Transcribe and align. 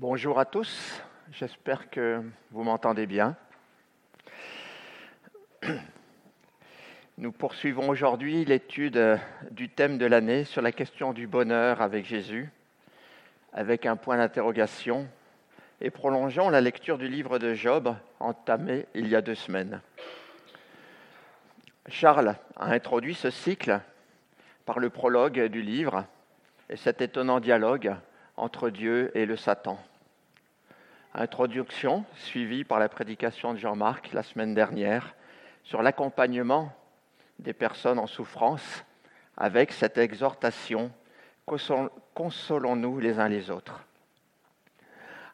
Bonjour 0.00 0.38
à 0.38 0.44
tous, 0.44 1.02
j'espère 1.32 1.90
que 1.90 2.22
vous 2.52 2.62
m'entendez 2.62 3.04
bien. 3.04 3.34
Nous 7.18 7.32
poursuivons 7.32 7.88
aujourd'hui 7.88 8.44
l'étude 8.44 9.18
du 9.50 9.68
thème 9.68 9.98
de 9.98 10.06
l'année 10.06 10.44
sur 10.44 10.62
la 10.62 10.70
question 10.70 11.12
du 11.12 11.26
bonheur 11.26 11.82
avec 11.82 12.04
Jésus, 12.04 12.48
avec 13.52 13.86
un 13.86 13.96
point 13.96 14.18
d'interrogation, 14.18 15.08
et 15.80 15.90
prolongeons 15.90 16.48
la 16.48 16.60
lecture 16.60 16.96
du 16.96 17.08
livre 17.08 17.40
de 17.40 17.54
Job 17.54 17.92
entamé 18.20 18.86
il 18.94 19.08
y 19.08 19.16
a 19.16 19.20
deux 19.20 19.34
semaines. 19.34 19.80
Charles 21.88 22.36
a 22.54 22.66
introduit 22.66 23.16
ce 23.16 23.30
cycle 23.30 23.80
par 24.64 24.78
le 24.78 24.90
prologue 24.90 25.46
du 25.46 25.60
livre 25.60 26.04
et 26.70 26.76
cet 26.76 27.00
étonnant 27.00 27.40
dialogue 27.40 27.96
entre 28.36 28.70
Dieu 28.70 29.10
et 29.16 29.26
le 29.26 29.34
Satan. 29.34 29.76
Introduction 31.20 32.04
suivie 32.14 32.62
par 32.62 32.78
la 32.78 32.88
prédication 32.88 33.52
de 33.52 33.58
Jean-Marc 33.58 34.12
la 34.12 34.22
semaine 34.22 34.54
dernière 34.54 35.16
sur 35.64 35.82
l'accompagnement 35.82 36.72
des 37.40 37.52
personnes 37.52 37.98
en 37.98 38.06
souffrance 38.06 38.84
avec 39.36 39.72
cette 39.72 39.98
exhortation 39.98 40.92
Consolons-nous 42.14 43.00
les 43.00 43.18
uns 43.18 43.28
les 43.28 43.50
autres. 43.50 43.84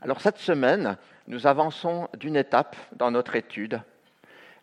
Alors 0.01 0.23
cette 0.23 0.38
semaine, 0.38 0.97
nous 1.27 1.47
avançons 1.47 2.09
d'une 2.16 2.37
étape 2.37 2.77
dans 2.96 3.10
notre 3.10 3.37
étude 3.37 3.82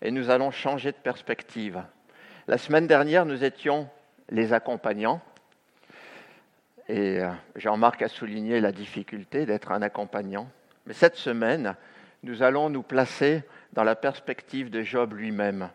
et 0.01 0.09
nous 0.09 0.31
allons 0.31 0.49
changer 0.49 0.91
de 0.91 0.97
perspective. 0.97 1.83
La 2.47 2.57
semaine 2.57 2.87
dernière, 2.87 3.27
nous 3.27 3.43
étions 3.43 3.87
les 4.29 4.53
accompagnants 4.53 5.21
et 6.87 7.19
euh, 7.19 7.29
Jean-Marc 7.57 8.01
a 8.01 8.07
souligné 8.07 8.59
la 8.59 8.71
difficulté 8.71 9.45
d'être 9.45 9.71
un 9.71 9.83
accompagnant. 9.83 10.49
Mais 10.85 10.93
cette 10.93 11.15
semaine, 11.15 11.75
nous 12.23 12.43
allons 12.43 12.69
nous 12.69 12.83
placer 12.83 13.43
dans 13.73 13.83
la 13.83 13.95
perspective 13.95 14.69
de 14.69 14.83
Job 14.83 15.13
lui-même. 15.13 15.69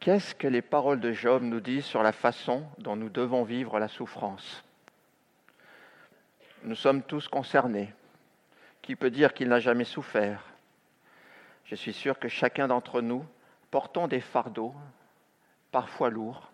Qu'est-ce 0.00 0.34
que 0.34 0.46
les 0.46 0.62
paroles 0.62 1.00
de 1.00 1.12
Job 1.12 1.42
nous 1.42 1.60
disent 1.60 1.84
sur 1.84 2.02
la 2.02 2.12
façon 2.12 2.64
dont 2.78 2.96
nous 2.96 3.08
devons 3.08 3.42
vivre 3.42 3.78
la 3.78 3.88
souffrance? 3.88 4.62
Nous 6.62 6.76
sommes 6.76 7.02
tous 7.02 7.28
concernés. 7.28 7.92
Qui 8.82 8.96
peut 8.96 9.10
dire 9.10 9.34
qu'il 9.34 9.48
n'a 9.48 9.60
jamais 9.60 9.84
souffert? 9.84 10.44
Je 11.64 11.74
suis 11.74 11.92
sûr 11.92 12.18
que 12.18 12.28
chacun 12.28 12.68
d'entre 12.68 13.00
nous 13.00 13.24
portons 13.70 14.08
des 14.08 14.20
fardeaux, 14.20 14.74
parfois 15.72 16.10
lourds, 16.10 16.50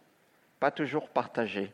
pas 0.58 0.70
toujours 0.70 1.08
partagés. 1.08 1.72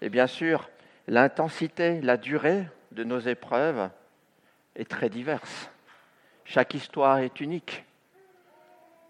Et 0.00 0.08
bien 0.08 0.26
sûr, 0.26 0.68
l'intensité, 1.06 2.00
la 2.00 2.16
durée 2.16 2.66
de 2.92 3.04
nos 3.04 3.20
épreuves 3.20 3.90
est 4.76 4.88
très 4.88 5.08
diverse. 5.08 5.70
Chaque 6.44 6.74
histoire 6.74 7.18
est 7.18 7.40
unique, 7.40 7.84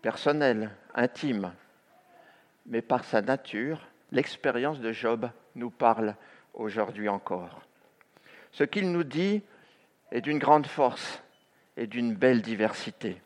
personnelle, 0.03 0.71
intime. 0.95 1.53
Mais 2.67 2.83
par 2.83 3.05
sa 3.05 3.23
nature, 3.23 3.89
l'expérience 4.11 4.81
de 4.81 4.93
Job 4.93 5.29
nous 5.55 5.71
parle 5.71 6.15
aujourd'hui 6.55 7.09
encore. 7.09 7.63
Ce 8.53 8.65
qu'il 8.65 8.93
nous 8.93 9.05
dit 9.05 9.43
est 10.11 10.21
d'une 10.21 10.39
grande 10.39 10.67
force 10.67 11.23
et 11.77 11.87
d'une 11.87 12.15
belle 12.15 12.43
diversité. 12.43 13.21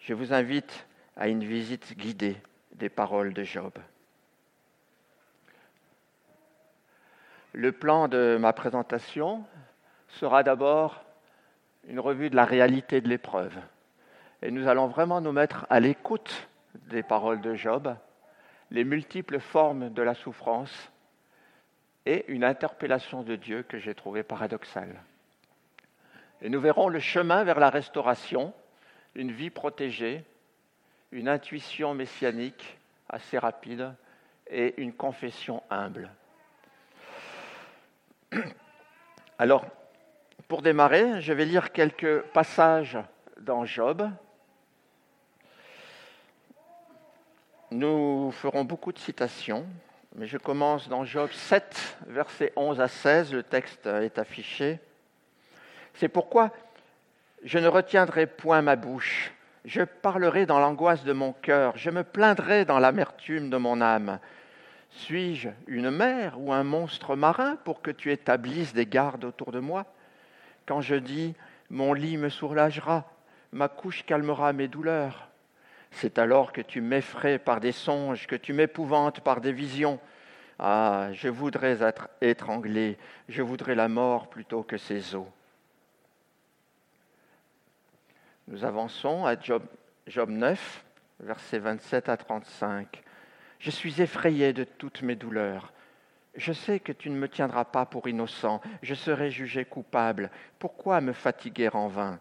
Je 0.00 0.14
vous 0.14 0.32
invite 0.32 0.86
à 1.16 1.28
une 1.28 1.44
visite 1.44 1.96
guidée 1.96 2.36
des 2.72 2.88
paroles 2.88 3.34
de 3.34 3.44
Job. 3.44 3.72
Le 7.52 7.72
plan 7.72 8.06
de 8.06 8.38
ma 8.40 8.52
présentation 8.52 9.44
sera 10.06 10.44
d'abord 10.44 11.02
une 11.88 11.98
revue 11.98 12.30
de 12.30 12.36
la 12.36 12.44
réalité 12.44 13.00
de 13.00 13.08
l'épreuve. 13.08 13.58
Et 14.42 14.52
nous 14.52 14.68
allons 14.68 14.86
vraiment 14.86 15.20
nous 15.20 15.32
mettre 15.32 15.66
à 15.68 15.80
l'écoute 15.80 16.48
des 16.74 17.02
paroles 17.02 17.40
de 17.40 17.54
Job, 17.54 17.96
les 18.70 18.84
multiples 18.84 19.40
formes 19.40 19.92
de 19.92 20.02
la 20.02 20.14
souffrance 20.14 20.92
et 22.06 22.24
une 22.28 22.44
interpellation 22.44 23.22
de 23.22 23.34
Dieu 23.34 23.64
que 23.64 23.78
j'ai 23.78 23.94
trouvée 23.94 24.22
paradoxale. 24.22 25.02
Et 26.42 26.48
nous 26.48 26.60
verrons 26.60 26.88
le 26.88 27.00
chemin 27.00 27.42
vers 27.42 27.58
la 27.58 27.68
restauration, 27.68 28.54
une 29.16 29.32
vie 29.32 29.50
protégée, 29.50 30.24
une 31.10 31.28
intuition 31.28 31.94
messianique 31.94 32.78
assez 33.08 33.38
rapide 33.38 33.92
et 34.46 34.80
une 34.80 34.92
confession 34.92 35.64
humble. 35.68 36.10
Alors, 39.38 39.66
pour 40.48 40.62
démarrer, 40.62 41.20
je 41.20 41.32
vais 41.32 41.44
lire 41.44 41.72
quelques 41.72 42.20
passages 42.32 42.98
dans 43.40 43.64
Job. 43.64 44.08
Nous 47.70 48.30
ferons 48.32 48.64
beaucoup 48.64 48.92
de 48.92 48.98
citations, 48.98 49.66
mais 50.16 50.26
je 50.26 50.38
commence 50.38 50.88
dans 50.88 51.04
Job 51.04 51.30
7, 51.32 51.98
versets 52.06 52.52
11 52.56 52.80
à 52.80 52.88
16. 52.88 53.32
Le 53.32 53.42
texte 53.42 53.86
est 53.86 54.18
affiché. 54.18 54.78
C'est 55.94 56.08
pourquoi 56.08 56.50
je 57.42 57.58
ne 57.58 57.68
retiendrai 57.68 58.26
point 58.26 58.62
ma 58.62 58.76
bouche. 58.76 59.32
Je 59.64 59.82
parlerai 59.82 60.46
dans 60.46 60.58
l'angoisse 60.58 61.04
de 61.04 61.12
mon 61.12 61.32
cœur. 61.32 61.76
Je 61.76 61.90
me 61.90 62.04
plaindrai 62.04 62.64
dans 62.64 62.78
l'amertume 62.78 63.50
de 63.50 63.56
mon 63.56 63.80
âme. 63.80 64.18
Suis-je 64.90 65.48
une 65.66 65.90
mer 65.90 66.34
ou 66.38 66.52
un 66.52 66.64
monstre 66.64 67.16
marin 67.16 67.56
pour 67.56 67.80
que 67.82 67.90
tu 67.90 68.10
établisses 68.12 68.74
des 68.74 68.86
gardes 68.86 69.24
autour 69.24 69.52
de 69.52 69.60
moi? 69.60 69.86
Quand 70.66 70.80
je 70.80 70.96
dis 70.96 71.34
mon 71.70 71.92
lit 71.92 72.16
me 72.16 72.28
soulagera, 72.28 73.04
ma 73.52 73.68
couche 73.68 74.04
calmera 74.04 74.52
mes 74.52 74.68
douleurs, 74.68 75.28
c'est 75.92 76.18
alors 76.18 76.52
que 76.52 76.60
tu 76.60 76.80
m'effraies 76.80 77.38
par 77.38 77.60
des 77.60 77.72
songes, 77.72 78.26
que 78.26 78.36
tu 78.36 78.52
m'épouvantes 78.52 79.20
par 79.20 79.40
des 79.40 79.52
visions. 79.52 80.00
Ah, 80.58 81.08
je 81.12 81.28
voudrais 81.28 81.82
être 81.82 82.08
étranglé, 82.20 82.98
je 83.28 83.42
voudrais 83.42 83.74
la 83.74 83.88
mort 83.88 84.28
plutôt 84.28 84.62
que 84.62 84.76
ces 84.76 85.14
eaux. 85.14 85.30
Nous 88.48 88.64
avançons 88.64 89.24
à 89.24 89.38
Job, 89.40 89.62
Job 90.06 90.28
9, 90.28 90.84
versets 91.20 91.60
27 91.60 92.08
à 92.08 92.16
35. 92.16 93.02
Je 93.60 93.70
suis 93.70 94.00
effrayé 94.00 94.54
de 94.54 94.64
toutes 94.64 95.02
mes 95.02 95.16
douleurs. 95.16 95.72
Je 96.34 96.52
sais 96.52 96.80
que 96.80 96.92
tu 96.92 97.10
ne 97.10 97.16
me 97.16 97.28
tiendras 97.28 97.66
pas 97.66 97.84
pour 97.84 98.08
innocent, 98.08 98.62
je 98.82 98.94
serai 98.94 99.30
jugé 99.30 99.66
coupable. 99.66 100.30
Pourquoi 100.58 101.02
me 101.02 101.12
fatiguer 101.12 101.68
en 101.74 101.88
vain? 101.88 102.18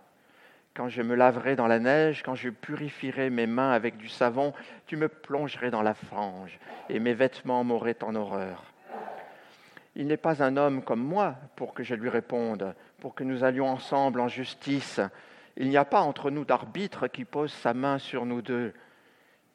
Quand 0.74 0.90
je 0.90 1.02
me 1.02 1.16
laverai 1.16 1.56
dans 1.56 1.68
la 1.68 1.80
neige, 1.80 2.24
quand 2.24 2.36
je 2.36 2.50
purifierai 2.50 3.30
mes 3.30 3.48
mains 3.48 3.72
avec 3.72 3.96
du 3.96 4.10
savon, 4.10 4.54
tu 4.86 4.98
me 4.98 5.08
plongerais 5.08 5.72
dans 5.72 5.82
la 5.82 5.94
fange, 5.94 6.60
et 6.90 7.00
mes 7.00 7.14
vêtements 7.14 7.64
m'auraient 7.64 8.04
en 8.04 8.16
horreur. 8.16 8.66
Il 9.96 10.08
n'est 10.08 10.18
pas 10.18 10.44
un 10.44 10.58
homme 10.58 10.84
comme 10.84 11.04
moi 11.04 11.36
pour 11.56 11.74
que 11.74 11.84
je 11.84 11.96
lui 11.96 12.10
réponde, 12.10 12.76
pour 13.00 13.16
que 13.16 13.24
nous 13.24 13.46
allions 13.46 13.70
ensemble 13.70 14.20
en 14.20 14.28
justice. 14.28 15.00
Il 15.56 15.70
n'y 15.70 15.78
a 15.78 15.86
pas 15.86 16.02
entre 16.02 16.32
nous 16.32 16.44
d'arbitre 16.44 17.08
qui 17.08 17.24
pose 17.24 17.54
sa 17.54 17.74
main 17.74 17.98
sur 17.98 18.26
nous 18.26 18.42
deux 18.42 18.74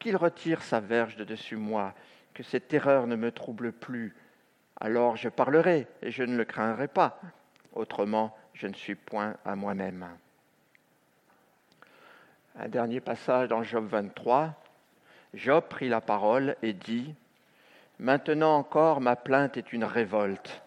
qu'il 0.05 0.17
retire 0.17 0.61
sa 0.61 0.81
verge 0.81 1.15
de 1.15 1.23
dessus 1.23 1.55
moi, 1.55 1.95
que 2.35 2.43
cette 2.43 2.67
terreur 2.67 3.07
ne 3.07 3.15
me 3.15 3.31
trouble 3.31 3.71
plus. 3.71 4.15
Alors 4.79 5.15
je 5.15 5.29
parlerai 5.29 5.87
et 6.03 6.11
je 6.11 6.21
ne 6.21 6.37
le 6.37 6.45
craindrai 6.45 6.87
pas. 6.87 7.19
Autrement, 7.73 8.37
je 8.53 8.67
ne 8.67 8.75
suis 8.75 8.93
point 8.93 9.35
à 9.43 9.55
moi-même. 9.55 10.07
Un 12.55 12.67
dernier 12.67 12.99
passage 12.99 13.47
dans 13.47 13.63
Job 13.63 13.87
23. 13.87 14.53
Job 15.33 15.63
prit 15.67 15.89
la 15.89 16.01
parole 16.01 16.55
et 16.61 16.73
dit, 16.73 17.15
Maintenant 17.97 18.57
encore 18.57 19.01
ma 19.01 19.15
plainte 19.15 19.57
est 19.57 19.73
une 19.73 19.85
révolte, 19.85 20.61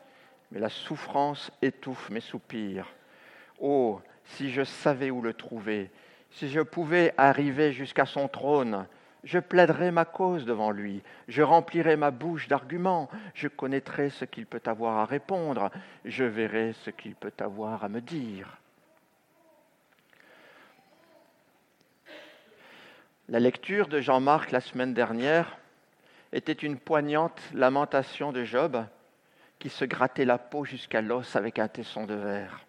mais 0.50 0.58
la 0.58 0.68
souffrance 0.68 1.52
étouffe 1.62 2.10
mes 2.10 2.18
soupirs. 2.18 2.92
Oh, 3.60 4.00
si 4.24 4.50
je 4.50 4.64
savais 4.64 5.12
où 5.12 5.22
le 5.22 5.32
trouver, 5.32 5.92
si 6.32 6.48
je 6.48 6.60
pouvais 6.60 7.14
arriver 7.16 7.70
jusqu'à 7.70 8.04
son 8.04 8.26
trône, 8.26 8.88
je 9.24 9.38
plaiderai 9.38 9.90
ma 9.90 10.04
cause 10.04 10.44
devant 10.44 10.70
lui, 10.70 11.02
je 11.26 11.42
remplirai 11.42 11.96
ma 11.96 12.10
bouche 12.10 12.48
d'arguments, 12.48 13.08
je 13.34 13.48
connaîtrai 13.48 14.10
ce 14.10 14.24
qu'il 14.24 14.46
peut 14.46 14.62
avoir 14.66 14.98
à 14.98 15.04
répondre, 15.04 15.70
je 16.04 16.24
verrai 16.24 16.72
ce 16.84 16.90
qu'il 16.90 17.14
peut 17.14 17.32
avoir 17.40 17.84
à 17.84 17.88
me 17.88 18.00
dire. 18.00 18.58
La 23.28 23.40
lecture 23.40 23.88
de 23.88 24.00
Jean-Marc 24.00 24.52
la 24.52 24.60
semaine 24.60 24.94
dernière 24.94 25.58
était 26.32 26.52
une 26.52 26.78
poignante 26.78 27.40
lamentation 27.52 28.32
de 28.32 28.44
Job 28.44 28.82
qui 29.58 29.68
se 29.68 29.84
grattait 29.84 30.24
la 30.24 30.38
peau 30.38 30.64
jusqu'à 30.64 31.02
l'os 31.02 31.36
avec 31.36 31.58
un 31.58 31.68
tesson 31.68 32.06
de 32.06 32.14
verre. 32.14 32.64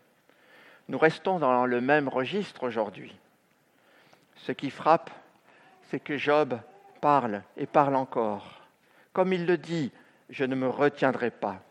Nous 0.89 0.97
restons 0.97 1.39
dans 1.39 1.65
le 1.65 1.81
même 1.81 2.09
registre 2.09 2.63
aujourd'hui. 2.63 3.15
Ce 4.37 4.51
qui 4.51 4.69
frappe, 4.69 5.11
c'est 5.89 5.99
que 5.99 6.17
Job 6.17 6.59
parle 7.01 7.41
et 7.57 7.65
parle 7.65 7.95
encore. 7.95 8.61
Comme 9.13 9.33
il 9.33 9.45
le 9.45 9.57
dit, 9.57 9.91
je 10.29 10.45
ne 10.45 10.55
me 10.55 10.67
retiendrai 10.67 11.31
pas. 11.31 11.61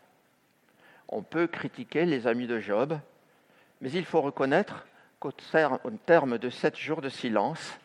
On 1.07 1.21
peut 1.21 1.47
critiquer 1.47 2.05
les 2.05 2.27
amis 2.27 2.47
de 2.47 2.59
Job, 2.59 2.97
mais 3.81 3.91
il 3.91 4.05
faut 4.05 4.21
reconnaître 4.21 4.85
qu'au 5.19 5.31
terme 6.05 6.37
de 6.37 6.49
sept 6.49 6.77
jours 6.77 7.01
de 7.01 7.09
silence, 7.09 7.79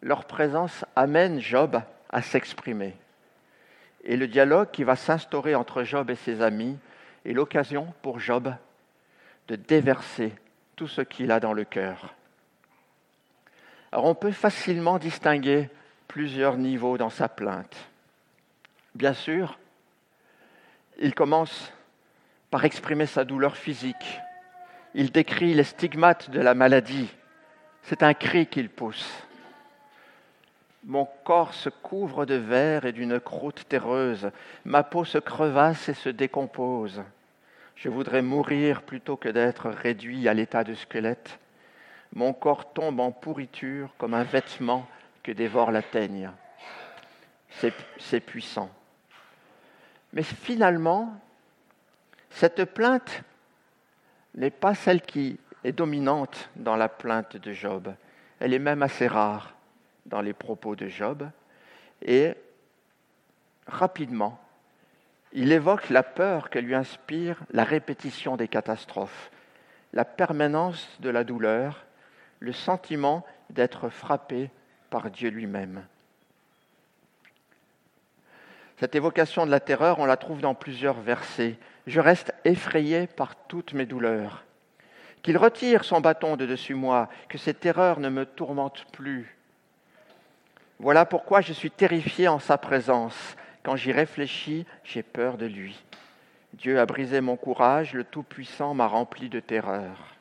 leur 0.00 0.24
présence 0.24 0.84
amène 0.96 1.40
Job 1.40 1.80
à 2.10 2.22
s'exprimer. 2.22 2.96
Et 4.04 4.16
le 4.16 4.26
dialogue 4.26 4.70
qui 4.72 4.84
va 4.84 4.96
s'instaurer 4.96 5.54
entre 5.54 5.84
Job 5.84 6.10
et 6.10 6.16
ses 6.16 6.42
amis 6.42 6.76
est 7.24 7.32
l'occasion 7.32 7.94
pour 8.02 8.18
Job 8.18 8.52
de 9.48 9.56
déverser 9.56 10.34
tout 10.74 10.88
ce 10.88 11.02
qu'il 11.02 11.30
a 11.30 11.38
dans 11.38 11.52
le 11.52 11.64
cœur. 11.64 12.14
On 13.92 14.14
peut 14.14 14.32
facilement 14.32 14.98
distinguer 14.98 15.68
plusieurs 16.08 16.56
niveaux 16.56 16.96
dans 16.96 17.10
sa 17.10 17.28
plainte. 17.28 17.76
Bien 18.94 19.12
sûr, 19.12 19.58
il 20.98 21.14
commence 21.14 21.72
par 22.50 22.64
exprimer 22.64 23.06
sa 23.06 23.24
douleur 23.24 23.56
physique. 23.56 24.20
Il 24.94 25.10
décrit 25.10 25.54
les 25.54 25.64
stigmates 25.64 26.30
de 26.30 26.40
la 26.40 26.54
maladie. 26.54 27.10
C'est 27.82 28.02
un 28.02 28.14
cri 28.14 28.46
qu'il 28.46 28.68
pousse. 28.68 29.10
Mon 30.84 31.06
corps 31.24 31.54
se 31.54 31.68
couvre 31.68 32.26
de 32.26 32.34
verre 32.34 32.84
et 32.84 32.92
d'une 32.92 33.20
croûte 33.20 33.64
terreuse. 33.68 34.30
Ma 34.64 34.82
peau 34.82 35.04
se 35.04 35.18
crevasse 35.18 35.88
et 35.88 35.94
se 35.94 36.08
décompose. 36.08 37.02
Je 37.76 37.88
voudrais 37.88 38.22
mourir 38.22 38.82
plutôt 38.82 39.16
que 39.16 39.28
d'être 39.28 39.70
réduit 39.70 40.28
à 40.28 40.34
l'état 40.34 40.64
de 40.64 40.74
squelette. 40.74 41.38
Mon 42.14 42.32
corps 42.32 42.72
tombe 42.72 43.00
en 43.00 43.10
pourriture 43.10 43.90
comme 43.98 44.14
un 44.14 44.24
vêtement 44.24 44.86
que 45.22 45.32
dévore 45.32 45.70
la 45.70 45.82
teigne. 45.82 46.30
C'est 47.98 48.20
puissant. 48.20 48.70
Mais 50.12 50.22
finalement, 50.22 51.18
cette 52.30 52.64
plainte 52.64 53.22
n'est 54.34 54.50
pas 54.50 54.74
celle 54.74 55.02
qui 55.02 55.38
est 55.64 55.72
dominante 55.72 56.50
dans 56.56 56.76
la 56.76 56.88
plainte 56.88 57.36
de 57.36 57.52
Job. 57.52 57.94
Elle 58.40 58.54
est 58.54 58.58
même 58.58 58.82
assez 58.82 59.06
rare 59.06 59.54
dans 60.06 60.20
les 60.20 60.32
propos 60.32 60.74
de 60.74 60.88
Job. 60.88 61.28
Et 62.02 62.34
rapidement, 63.66 64.40
il 65.32 65.52
évoque 65.52 65.88
la 65.88 66.02
peur 66.02 66.50
que 66.50 66.58
lui 66.58 66.74
inspire 66.74 67.38
la 67.52 67.64
répétition 67.64 68.36
des 68.36 68.48
catastrophes, 68.48 69.30
la 69.92 70.04
permanence 70.04 70.88
de 71.00 71.10
la 71.10 71.24
douleur, 71.24 71.84
le 72.42 72.52
sentiment 72.52 73.24
d'être 73.50 73.88
frappé 73.88 74.50
par 74.90 75.10
Dieu 75.10 75.30
lui-même. 75.30 75.84
Cette 78.78 78.96
évocation 78.96 79.46
de 79.46 79.50
la 79.52 79.60
terreur, 79.60 80.00
on 80.00 80.06
la 80.06 80.16
trouve 80.16 80.40
dans 80.40 80.56
plusieurs 80.56 81.00
versets. 81.00 81.56
Je 81.86 82.00
reste 82.00 82.34
effrayé 82.44 83.06
par 83.06 83.36
toutes 83.36 83.74
mes 83.74 83.86
douleurs. 83.86 84.44
Qu'il 85.22 85.38
retire 85.38 85.84
son 85.84 86.00
bâton 86.00 86.36
de 86.36 86.44
dessus 86.44 86.74
moi, 86.74 87.08
que 87.28 87.38
ces 87.38 87.54
terreurs 87.54 88.00
ne 88.00 88.08
me 88.08 88.26
tourmentent 88.26 88.86
plus. 88.90 89.36
Voilà 90.80 91.04
pourquoi 91.04 91.42
je 91.42 91.52
suis 91.52 91.70
terrifié 91.70 92.26
en 92.26 92.40
sa 92.40 92.58
présence. 92.58 93.36
Quand 93.62 93.76
j'y 93.76 93.92
réfléchis, 93.92 94.66
j'ai 94.82 95.04
peur 95.04 95.38
de 95.38 95.46
lui. 95.46 95.80
Dieu 96.54 96.80
a 96.80 96.86
brisé 96.86 97.20
mon 97.20 97.36
courage, 97.36 97.94
le 97.94 98.02
Tout-Puissant 98.02 98.74
m'a 98.74 98.88
rempli 98.88 99.28
de 99.28 99.38
terreur. 99.38 100.16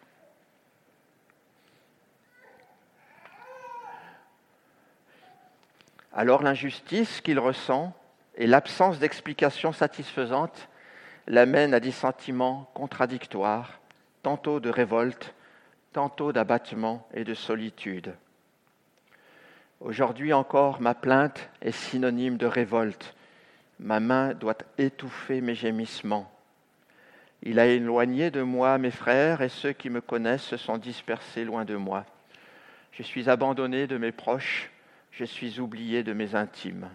Alors 6.14 6.44
l'injustice 6.44 7.22
qu'il 7.22 7.40
ressent 7.40 7.94
et 8.36 8.48
l'absence 8.48 9.00
d'explication 9.00 9.72
satisfaisante 9.72 10.68
l'amènent 11.28 11.74
à 11.74 11.80
des 11.80 11.92
sentiments 11.92 12.70
contradictoires, 12.74 13.80
tantôt 14.24 14.60
de 14.60 14.70
révolte, 14.70 15.34
tantôt 15.94 16.32
d'abattement 16.32 17.08
et 17.14 17.24
de 17.24 17.34
solitude. 17.34 18.14
Aujourd'hui 19.80 20.34
encore, 20.34 20.82
ma 20.82 20.94
plainte 20.94 21.50
est 21.62 21.72
synonyme 21.72 22.38
de 22.38 22.46
révolte. 22.46 23.16
Ma 23.80 24.00
main 24.00 24.34
doit 24.34 24.58
étouffer 24.78 25.42
mes 25.42 25.56
gémissements. 25.56 26.32
Il 27.44 27.58
a 27.58 27.66
éloigné 27.66 28.30
de 28.30 28.44
moi 28.44 28.78
mes 28.78 28.92
frères 28.92 29.42
et 29.42 29.50
ceux 29.50 29.72
qui 29.72 29.90
me 29.90 30.02
connaissent 30.02 30.44
se 30.44 30.58
sont 30.58 30.78
dispersés 30.78 31.44
loin 31.44 31.66
de 31.66 31.76
moi. 31.76 32.06
Je 32.92 33.02
suis 33.02 33.30
abandonné 33.30 33.88
de 33.88 33.98
mes 33.98 34.12
proches, 34.12 34.70
je 35.12 35.26
suis 35.26 35.60
oublié 35.60 36.04
de 36.04 36.14
mes 36.14 36.36
intimes. 36.36 36.90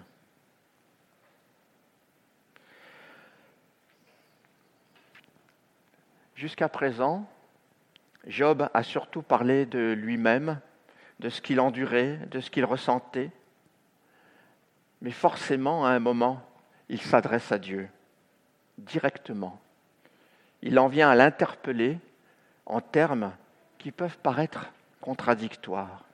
Jusqu'à 6.35 6.69
présent, 6.69 7.29
Job 8.27 8.69
a 8.75 8.83
surtout 8.83 9.23
parlé 9.23 9.65
de 9.65 9.93
lui-même, 9.93 10.61
de 11.21 11.29
ce 11.29 11.41
qu'il 11.41 11.61
endurait, 11.61 12.19
de 12.31 12.41
ce 12.41 12.51
qu'il 12.51 12.65
ressentait. 12.65 13.31
Mais 15.01 15.13
forcément, 15.13 15.87
à 15.87 15.91
un 15.91 15.99
moment, 15.99 16.43
il 16.89 17.01
s'adresse 17.01 17.53
à 17.53 17.59
Dieu 17.59 17.89
directement. 18.79 19.61
Il 20.63 20.79
en 20.79 20.89
vient 20.89 21.09
à 21.09 21.15
l'interpeller 21.15 21.99
en 22.67 22.81
termes 22.81 23.33
qui 23.79 23.93
peuvent 23.93 24.19
paraître 24.19 24.67
contradictoires. 25.01 26.06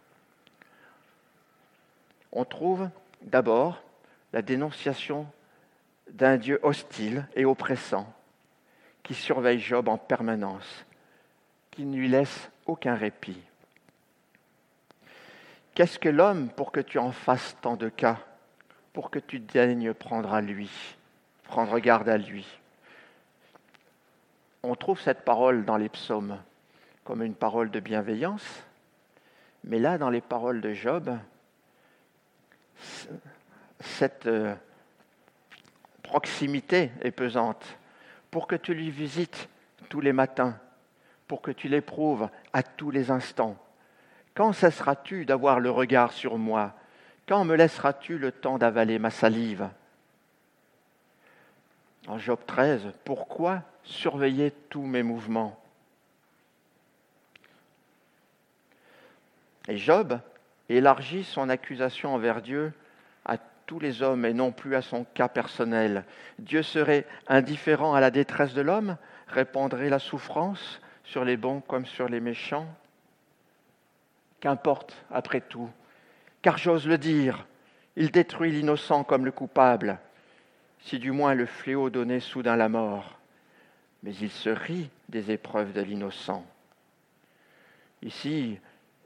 On 2.33 2.45
trouve 2.45 2.89
d'abord 3.21 3.83
la 4.33 4.43
dénonciation 4.43 5.27
d'un 6.11 6.37
Dieu 6.37 6.59
hostile 6.63 7.29
et 7.35 7.45
oppressant 7.45 8.13
qui 9.03 9.15
surveille 9.15 9.61
Job 9.61 9.89
en 9.89 9.99
permanence, 9.99 10.87
qui 11.71 11.85
ne 11.85 11.97
lui 11.97 12.09
laisse 12.09 12.51
aucun 12.67 12.95
répit. 12.95 13.41
Qu'est-ce 15.75 15.99
que 15.99 16.09
l'homme 16.09 16.51
pour 16.51 16.71
que 16.71 16.81
tu 16.81 16.99
en 16.99 17.13
fasses 17.13 17.57
tant 17.61 17.77
de 17.77 17.89
cas, 17.89 18.19
pour 18.93 19.11
que 19.11 19.19
tu 19.19 19.39
daignes 19.39 19.95
prendre 19.95 20.33
à 20.33 20.41
lui, 20.41 20.71
prendre 21.45 21.79
garde 21.79 22.09
à 22.09 22.19
lui? 22.19 22.47
On 24.63 24.77
trouve 24.77 25.01
cette 25.01 25.25
parole 25.25 25.65
dans 25.65 25.77
les 25.77 25.89
psaumes 25.89 26.39
comme 27.05 27.23
une 27.23 27.35
parole 27.35 27.71
de 27.71 27.81
bienveillance, 27.81 28.63
mais 29.65 29.79
là, 29.79 29.99
dans 29.99 30.11
les 30.11 30.21
paroles 30.21 30.61
de 30.61 30.73
Job, 30.73 31.17
cette 33.81 34.27
euh, 34.27 34.55
proximité 36.03 36.91
est 37.03 37.11
pesante 37.11 37.79
pour 38.31 38.47
que 38.47 38.57
tu 38.57 38.75
lui 38.75 38.91
visites 38.91 39.49
tous 39.89 40.01
les 40.01 40.13
matins, 40.13 40.59
pour 41.29 41.43
que 41.43 41.51
tu 41.51 41.69
l'éprouves 41.69 42.29
à 42.53 42.63
tous 42.63 42.91
les 42.91 43.11
instants. 43.11 43.57
Quand 44.35 44.53
cesseras-tu 44.53 45.25
d'avoir 45.25 45.61
le 45.61 45.71
regard 45.71 46.13
sur 46.13 46.39
moi? 46.39 46.75
Quand 47.29 47.45
me 47.45 47.55
laisseras-tu 47.55 48.19
le 48.19 48.33
temps 48.33 48.59
d'avaler 48.59 48.99
ma 48.99 49.11
salive? 49.11 49.69
En 52.09 52.19
Job 52.19 52.41
13, 52.47 52.93
pourquoi 53.05 53.63
surveiller 53.85 54.51
tous 54.71 54.83
mes 54.83 55.03
mouvements? 55.03 55.59
Et 59.69 59.77
Job 59.77 60.19
élargit 60.69 61.23
son 61.25 61.49
accusation 61.49 62.15
envers 62.15 62.43
Dieu 62.43 62.73
les 63.79 64.03
hommes 64.03 64.25
et 64.25 64.35
non 64.35 64.53
plus 64.53 64.75
à 64.75 64.83
son 64.83 65.05
cas 65.05 65.29
personnel. 65.29 66.05
Dieu 66.39 66.63
serait 66.63 67.07
indifférent 67.29 67.95
à 67.95 68.01
la 68.01 68.11
détresse 68.11 68.55
de 68.55 68.63
l'homme, 68.63 68.97
répandrait 69.29 69.89
la 69.89 69.99
souffrance 69.99 70.81
sur 71.05 71.25
les 71.25 71.37
bons 71.37 71.61
comme 71.61 71.87
sur 71.87 72.09
les 72.09 72.21
méchants 72.21 72.67
Qu'importe, 74.43 74.97
après 75.13 75.41
tout, 75.41 75.71
car 76.43 76.59
j'ose 76.59 76.89
le 76.89 76.99
dire, 76.99 77.47
il 77.95 78.11
détruit 78.11 78.51
l'innocent 78.51 79.05
comme 79.05 79.25
le 79.25 79.31
coupable, 79.31 80.01
si 80.81 80.99
du 80.99 81.13
moins 81.13 81.35
le 81.35 81.47
fléau 81.47 81.91
donnait 81.91 82.19
soudain 82.19 82.57
la 82.57 82.69
mort. 82.69 83.21
Mais 84.03 84.13
il 84.17 84.31
se 84.31 84.51
rit 84.51 84.91
des 85.09 85.31
épreuves 85.31 85.73
de 85.73 85.81
l'innocent. 85.81 86.45
Ici, 88.03 88.59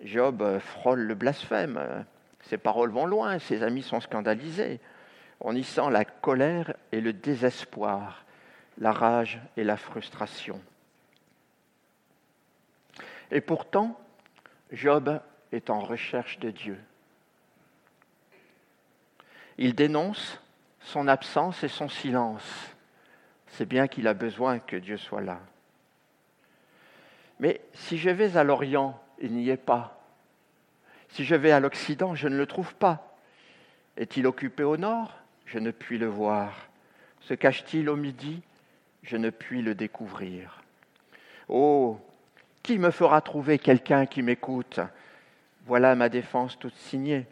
Job 0.02 0.58
frôle 0.58 1.00
le 1.00 1.14
blasphème. 1.14 2.06
Ses 2.48 2.58
paroles 2.58 2.90
vont 2.90 3.06
loin, 3.06 3.38
ses 3.38 3.62
amis 3.62 3.82
sont 3.82 4.00
scandalisés. 4.00 4.80
On 5.40 5.54
y 5.54 5.64
sent 5.64 5.90
la 5.90 6.04
colère 6.04 6.74
et 6.92 7.00
le 7.00 7.12
désespoir, 7.12 8.24
la 8.78 8.92
rage 8.92 9.40
et 9.56 9.64
la 9.64 9.76
frustration. 9.76 10.60
Et 13.30 13.40
pourtant, 13.40 14.00
Job 14.70 15.20
est 15.50 15.70
en 15.70 15.80
recherche 15.80 16.38
de 16.38 16.50
Dieu. 16.50 16.78
Il 19.58 19.74
dénonce 19.74 20.40
son 20.80 21.08
absence 21.08 21.64
et 21.64 21.68
son 21.68 21.88
silence. 21.88 22.74
C'est 23.48 23.66
bien 23.66 23.88
qu'il 23.88 24.06
a 24.06 24.14
besoin 24.14 24.60
que 24.60 24.76
Dieu 24.76 24.98
soit 24.98 25.20
là. 25.20 25.40
Mais 27.40 27.60
si 27.72 27.98
je 27.98 28.10
vais 28.10 28.36
à 28.36 28.44
l'Orient, 28.44 29.00
il 29.18 29.32
n'y 29.32 29.48
est 29.48 29.56
pas. 29.56 29.95
Si 31.10 31.24
je 31.24 31.34
vais 31.34 31.52
à 31.52 31.60
l'Occident, 31.60 32.14
je 32.14 32.28
ne 32.28 32.36
le 32.36 32.46
trouve 32.46 32.74
pas. 32.74 33.16
Est-il 33.96 34.26
occupé 34.26 34.62
au 34.62 34.76
nord? 34.76 35.18
Je 35.46 35.58
ne 35.58 35.70
puis 35.70 35.98
le 35.98 36.06
voir. 36.06 36.68
Se 37.20 37.34
cache-t-il 37.34 37.88
au 37.88 37.96
midi? 37.96 38.42
Je 39.02 39.16
ne 39.16 39.30
puis 39.30 39.62
le 39.62 39.74
découvrir. 39.74 40.62
Oh, 41.48 42.00
qui 42.62 42.78
me 42.78 42.90
fera 42.90 43.20
trouver 43.20 43.58
quelqu'un 43.58 44.06
qui 44.06 44.22
m'écoute? 44.22 44.80
Voilà 45.66 45.94
ma 45.94 46.08
défense 46.08 46.58
toute 46.58 46.74
signée. 46.74 47.26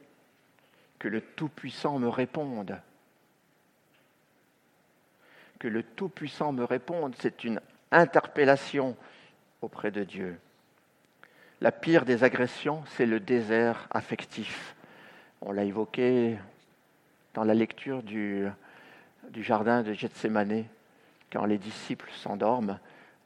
Que 0.98 1.08
le 1.08 1.20
Tout-Puissant 1.20 1.98
me 1.98 2.08
réponde. 2.08 2.80
Que 5.58 5.68
le 5.68 5.82
Tout-Puissant 5.82 6.52
me 6.52 6.64
réponde, 6.64 7.14
c'est 7.18 7.44
une 7.44 7.60
interpellation 7.90 8.96
auprès 9.60 9.90
de 9.90 10.04
Dieu. 10.04 10.38
La 11.60 11.72
pire 11.72 12.04
des 12.04 12.24
agressions, 12.24 12.82
c'est 12.88 13.06
le 13.06 13.20
désert 13.20 13.86
affectif. 13.90 14.74
On 15.40 15.52
l'a 15.52 15.64
évoqué 15.64 16.36
dans 17.32 17.44
la 17.44 17.54
lecture 17.54 18.02
du, 18.02 18.48
jardin 19.36 19.82
de 19.82 19.92
Gethsemane, 19.92 20.64
quand 21.32 21.44
les 21.44 21.58
disciples 21.58 22.10
s'endorment 22.12 22.78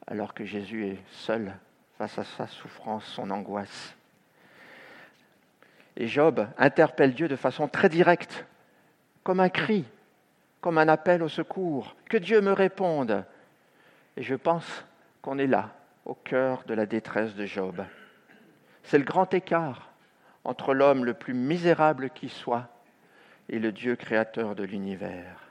alors 0.07 0.33
que 0.33 0.45
Jésus 0.45 0.87
est 0.87 0.99
seul 1.11 1.53
face 1.97 2.17
à 2.17 2.23
sa 2.23 2.47
souffrance, 2.47 3.05
son 3.05 3.29
angoisse. 3.29 3.95
Et 5.97 6.07
Job 6.07 6.47
interpelle 6.57 7.13
Dieu 7.13 7.27
de 7.27 7.35
façon 7.35 7.67
très 7.67 7.89
directe, 7.89 8.45
comme 9.23 9.39
un 9.39 9.49
cri, 9.49 9.85
comme 10.61 10.77
un 10.77 10.87
appel 10.87 11.21
au 11.21 11.29
secours, 11.29 11.95
que 12.09 12.17
Dieu 12.17 12.41
me 12.41 12.53
réponde. 12.53 13.25
Et 14.17 14.23
je 14.23 14.35
pense 14.35 14.85
qu'on 15.21 15.37
est 15.37 15.47
là, 15.47 15.71
au 16.05 16.15
cœur 16.15 16.63
de 16.65 16.73
la 16.73 16.85
détresse 16.85 17.35
de 17.35 17.45
Job. 17.45 17.83
C'est 18.83 18.97
le 18.97 19.03
grand 19.03 19.33
écart 19.33 19.91
entre 20.43 20.73
l'homme 20.73 21.05
le 21.05 21.13
plus 21.13 21.33
misérable 21.33 22.09
qui 22.09 22.29
soit 22.29 22.67
et 23.49 23.59
le 23.59 23.71
Dieu 23.71 23.95
créateur 23.95 24.55
de 24.55 24.63
l'univers. 24.63 25.49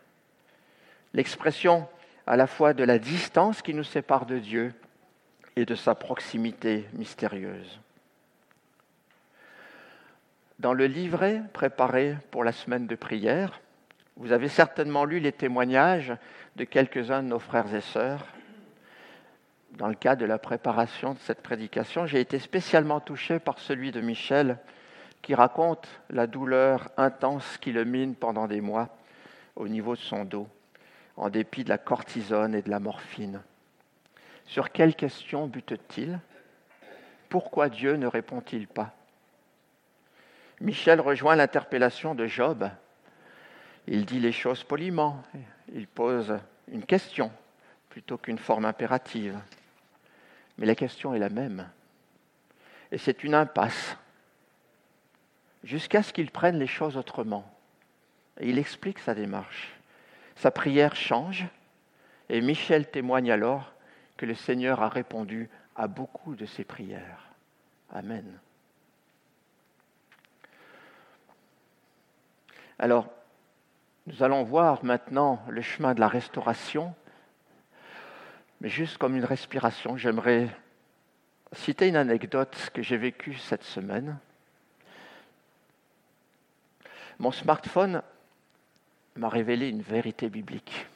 L'expression 1.15 1.89
à 2.27 2.37
la 2.37 2.47
fois 2.47 2.75
de 2.75 2.85
la 2.85 2.99
distance 2.99 3.63
qui 3.63 3.75
nous 3.75 3.85
sépare 3.85 4.27
de 4.27 4.39
Dieu 4.39 4.75
et 5.57 5.65
de 5.65 5.75
sa 5.75 5.95
proximité 5.95 6.87
mystérieuse. 6.93 7.81
Dans 10.59 10.73
le 10.73 10.87
livret 10.87 11.43
préparé 11.53 12.17
pour 12.31 12.45
la 12.45 12.53
semaine 12.53 12.87
de 12.87 12.97
prière, 12.97 13.61
vous 14.17 14.33
avez 14.33 14.49
certainement 14.49 15.05
lu 15.05 15.21
les 15.21 15.33
témoignages 15.33 16.13
de 16.57 16.65
quelques-uns 16.65 17.23
de 17.23 17.29
nos 17.29 17.39
frères 17.39 17.73
et 17.73 17.81
sœurs. 17.81 18.27
Dans 19.73 19.89
le 19.89 19.95
cadre 19.95 20.23
de 20.23 20.27
la 20.27 20.39
préparation 20.39 21.15
de 21.15 21.19
cette 21.21 21.43
prédication, 21.43 22.07
j'ai 22.07 22.21
été 22.21 22.39
spécialement 22.39 23.01
touché 23.01 23.39
par 23.39 23.59
celui 23.59 23.93
de 23.93 24.01
Michel 24.01 24.59
qui 25.23 25.35
raconte 25.35 25.87
la 26.11 26.27
douleur 26.27 26.91
intense 26.97 27.59
qui 27.59 27.73
le 27.73 27.85
mine 27.85 28.15
pendant 28.15 28.47
des 28.47 28.61
mois 28.61 28.89
au 29.57 29.69
niveau 29.69 29.95
de 29.95 30.01
son 30.01 30.25
dos 30.25 30.49
en 31.17 31.29
dépit 31.31 31.65
de 31.65 31.69
la 31.69 31.79
cortisone 31.79 32.55
et 32.55 32.63
de 32.63 32.71
la 32.71 32.79
morphine. 32.79 33.43
Sur 34.47 34.71
quelle 34.71 34.95
question 34.95 35.47
bute-t-il? 35.47 36.19
Pourquoi 37.29 37.69
Dieu 37.69 37.97
ne 37.97 38.07
répond-il 38.07 38.67
pas? 38.69 38.95
Michel 40.61 41.01
rejoint 41.01 41.37
l'interpellation 41.37 42.15
de 42.15 42.27
Job. 42.27 42.71
Il 43.87 44.07
dit 44.07 44.21
les 44.21 44.33
choses 44.33 44.65
poliment. 44.65 45.23
Il 45.73 45.87
pose 45.87 46.39
une 46.73 46.85
question 46.85 47.31
plutôt 47.91 48.17
qu'une 48.17 48.39
forme 48.39 48.65
impérative. 48.65 49.39
Mais 50.59 50.67
la 50.67 50.75
question 50.75 51.15
est 51.15 51.19
la 51.19 51.31
même. 51.31 51.69
Et 52.91 52.99
c'est 52.99 53.25
une 53.25 53.35
impasse. 53.35 53.97
Jusqu'à 55.65 56.03
ce 56.03 56.13
qu'il 56.13 56.31
prenne 56.31 56.59
les 56.59 56.67
choses 56.67 56.97
autrement. 56.97 57.51
Il 58.41 58.59
explique 58.59 58.99
sa 58.99 59.15
démarche. 59.15 59.73
Sa 60.37 60.51
prière 60.51 60.95
change 60.95 61.47
et 62.29 62.41
Michel 62.41 62.91
témoigne 62.91 63.31
alors 63.31 63.73
que 64.17 64.27
le 64.27 64.35
Seigneur 64.35 64.83
a 64.83 64.89
répondu 64.89 65.49
à 65.75 65.87
beaucoup 65.89 66.35
de 66.35 66.47
ses 66.47 66.65
prières. 66.65 67.33
Amen. 67.91 68.39
Alors, 72.79 73.09
nous 74.07 74.23
allons 74.23 74.45
voir 74.45 74.85
maintenant 74.85 75.43
le 75.49 75.63
chemin 75.63 75.95
de 75.95 76.01
la 76.01 76.09
restauration, 76.09 76.95
mais 78.61 78.69
juste 78.69 78.99
comme 78.99 79.17
une 79.17 79.25
respiration, 79.25 79.97
j'aimerais 79.97 80.49
citer 81.53 81.89
une 81.89 81.97
anecdote 81.97 82.71
que 82.75 82.83
j'ai 82.83 82.97
vécue 82.97 83.35
cette 83.35 83.63
semaine. 83.63 84.19
Mon 87.19 87.31
smartphone 87.31 88.03
m'a 89.17 89.29
révélé 89.29 89.69
une 89.69 89.83
vérité 89.83 90.29
biblique. 90.29 90.87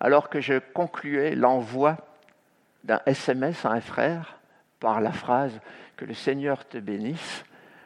Alors 0.00 0.28
que 0.28 0.40
je 0.40 0.58
concluais 0.58 1.34
l'envoi 1.34 1.96
d'un 2.82 3.00
SMS 3.06 3.64
à 3.64 3.70
un 3.70 3.80
frère 3.80 4.38
par 4.80 5.00
la 5.00 5.12
phrase 5.12 5.60
Que 5.96 6.04
le 6.04 6.14
Seigneur 6.14 6.66
te 6.68 6.78
bénisse, 6.78 7.44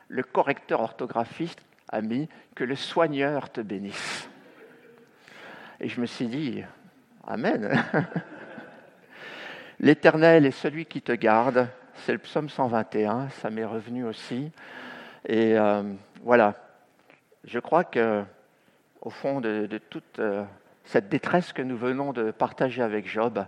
le 0.09 0.23
correcteur 0.23 0.81
orthographiste 0.81 1.61
a 1.89 2.01
mis 2.01 2.29
Que 2.55 2.65
le 2.65 2.75
soigneur 2.75 3.51
te 3.51 3.61
bénisse. 3.61 4.29
Et 5.81 5.89
je 5.89 6.01
me 6.01 6.07
suis 6.07 6.27
dit 6.27 6.65
Amen. 7.31 7.85
L'Éternel 9.81 10.47
est 10.47 10.51
celui 10.51 10.87
qui 10.87 11.03
te 11.03 11.13
garde. 11.13 11.69
C'est 11.97 12.13
le 12.13 12.19
psaume 12.19 12.49
121, 12.49 13.29
ça 13.29 13.51
m'est 13.51 13.67
revenu 13.67 14.07
aussi. 14.07 14.51
Et 15.27 15.59
euh, 15.59 15.83
voilà, 16.23 16.55
je 17.45 17.59
crois 17.59 17.85
que 17.85 18.25
au 19.03 19.11
fond 19.11 19.43
de, 19.43 19.69
toute 19.91 20.21
euh, 20.21 20.43
cette 20.85 21.11
détresse 21.11 21.53
que 21.53 21.61
nous 21.61 21.77
venons 21.77 22.15
de 22.15 22.31
partager 22.31 22.81
avec 22.81 23.07
Job, 23.07 23.45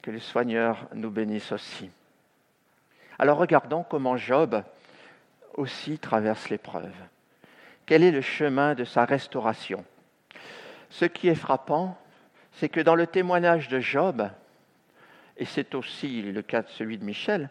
que 0.00 0.12
les 0.12 0.20
soigneurs 0.20 0.86
nous 0.94 1.10
bénissent 1.10 1.50
aussi. 1.50 1.90
Alors 3.18 3.38
regardons 3.38 3.82
comment 3.82 4.16
Job 4.16 4.62
aussi 5.54 5.98
traverse 5.98 6.50
l'épreuve. 6.50 6.94
Quel 7.84 8.04
est 8.04 8.12
le 8.12 8.20
chemin 8.20 8.76
de 8.76 8.84
sa 8.84 9.06
restauration? 9.06 9.84
Ce 10.88 11.04
qui 11.04 11.26
est 11.26 11.34
frappant, 11.34 11.98
c'est 12.52 12.68
que 12.68 12.80
dans 12.80 12.94
le 12.94 13.06
témoignage 13.06 13.68
de 13.68 13.80
Job, 13.80 14.30
et 15.36 15.44
c'est 15.44 15.74
aussi 15.74 16.22
le 16.22 16.42
cas 16.42 16.62
de 16.62 16.68
celui 16.68 16.98
de 16.98 17.04
Michel, 17.04 17.50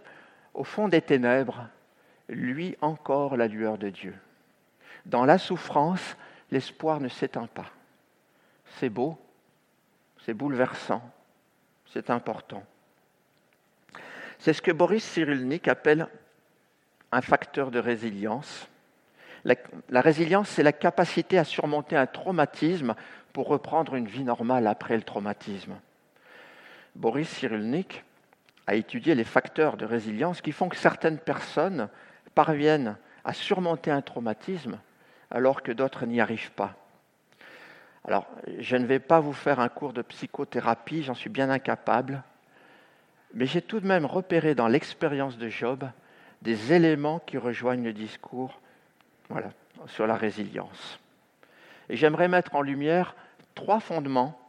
au 0.54 0.64
fond 0.64 0.88
des 0.88 1.02
ténèbres, 1.02 1.68
lui 2.30 2.76
encore 2.82 3.38
la 3.38 3.48
lueur 3.48 3.78
de 3.78 3.90
Dieu. 3.90 4.16
Dans 5.06 5.26
la 5.26 5.38
souffrance, 5.38 6.16
l'espoir 6.52 7.00
ne 7.00 7.08
s'éteint 7.08 7.48
pas. 7.48 7.72
C'est 8.80 8.90
beau, 8.90 9.18
c'est 10.26 10.34
bouleversant, 10.34 11.02
c'est 11.92 12.10
important. 12.10 12.64
C'est 14.40 14.54
ce 14.54 14.62
que 14.62 14.72
Boris 14.72 15.04
Cyrulnik 15.04 15.68
appelle 15.68 16.08
un 17.12 17.22
facteur 17.22 17.72
de 17.72 17.80
résilience. 17.80 18.68
La, 19.44 19.56
la 19.90 20.02
résilience, 20.02 20.50
c'est 20.50 20.64
la 20.64 20.72
capacité 20.72 21.38
à 21.38 21.44
surmonter 21.44 21.96
un 21.96 22.08
traumatisme 22.08 22.96
pour 23.34 23.48
reprendre 23.48 23.96
une 23.96 24.08
vie 24.08 24.24
normale 24.24 24.68
après 24.68 24.96
le 24.96 25.04
traumatisme. 25.04 25.76
Boris 26.96 27.30
Cyrulnik 27.30 28.04
a 28.68 28.76
étudié 28.76 29.16
les 29.16 29.24
facteurs 29.24 29.78
de 29.78 29.86
résilience 29.86 30.42
qui 30.42 30.52
font 30.52 30.70
que 30.70 30.78
certaines 30.78 31.20
personnes 31.20 31.90
parviennent 32.36 32.98
à 33.24 33.34
surmonter 33.34 33.92
un 33.92 34.02
traumatisme 34.02 34.78
alors 35.30 35.64
que 35.64 35.72
d'autres 35.72 36.06
n'y 36.06 36.22
arrivent 36.22 36.52
pas. 36.52 36.76
Alors, 38.04 38.28
je 38.60 38.76
ne 38.76 38.86
vais 38.86 39.00
pas 39.00 39.20
vous 39.20 39.34
faire 39.34 39.60
un 39.60 39.70
cours 39.70 39.94
de 39.94 40.02
psychothérapie, 40.02 41.04
j'en 41.04 41.14
suis 41.14 41.30
bien 41.30 41.50
incapable, 41.50 42.24
mais 43.34 43.46
j'ai 43.46 43.62
tout 43.62 43.80
de 43.80 43.88
même 43.88 44.06
repéré 44.06 44.56
dans 44.56 44.68
l'expérience 44.68 45.38
de 45.38 45.50
Job 45.50 45.86
des 46.42 46.74
éléments 46.74 47.20
qui 47.20 47.38
rejoignent 47.38 47.84
le 47.84 47.94
discours 47.94 48.60
voilà, 49.30 49.52
sur 49.88 50.08
la 50.08 50.16
résilience. 50.16 51.01
Et 51.92 51.98
j'aimerais 51.98 52.30
mettre 52.30 52.56
en 52.56 52.62
lumière 52.62 53.16
trois 53.54 53.82
fondements 53.82 54.40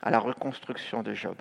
à 0.00 0.10
la 0.10 0.20
reconstruction 0.20 1.02
de 1.02 1.14
Job. 1.14 1.36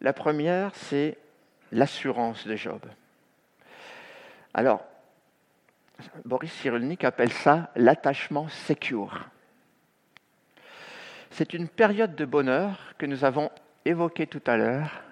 La 0.00 0.12
première, 0.12 0.72
c'est 0.76 1.18
l'assurance 1.72 2.46
de 2.46 2.54
Job. 2.54 2.80
Alors, 4.54 4.84
Boris 6.24 6.52
Cyrulnik 6.52 7.02
appelle 7.02 7.32
ça 7.32 7.72
l'attachement 7.74 8.48
secure. 8.48 9.26
C'est 11.30 11.54
une 11.54 11.66
période 11.66 12.14
de 12.14 12.24
bonheur 12.24 12.94
que 12.98 13.06
nous 13.06 13.24
avons 13.24 13.50
évoquée 13.84 14.28
tout 14.28 14.42
à 14.46 14.56
l'heure 14.56 15.02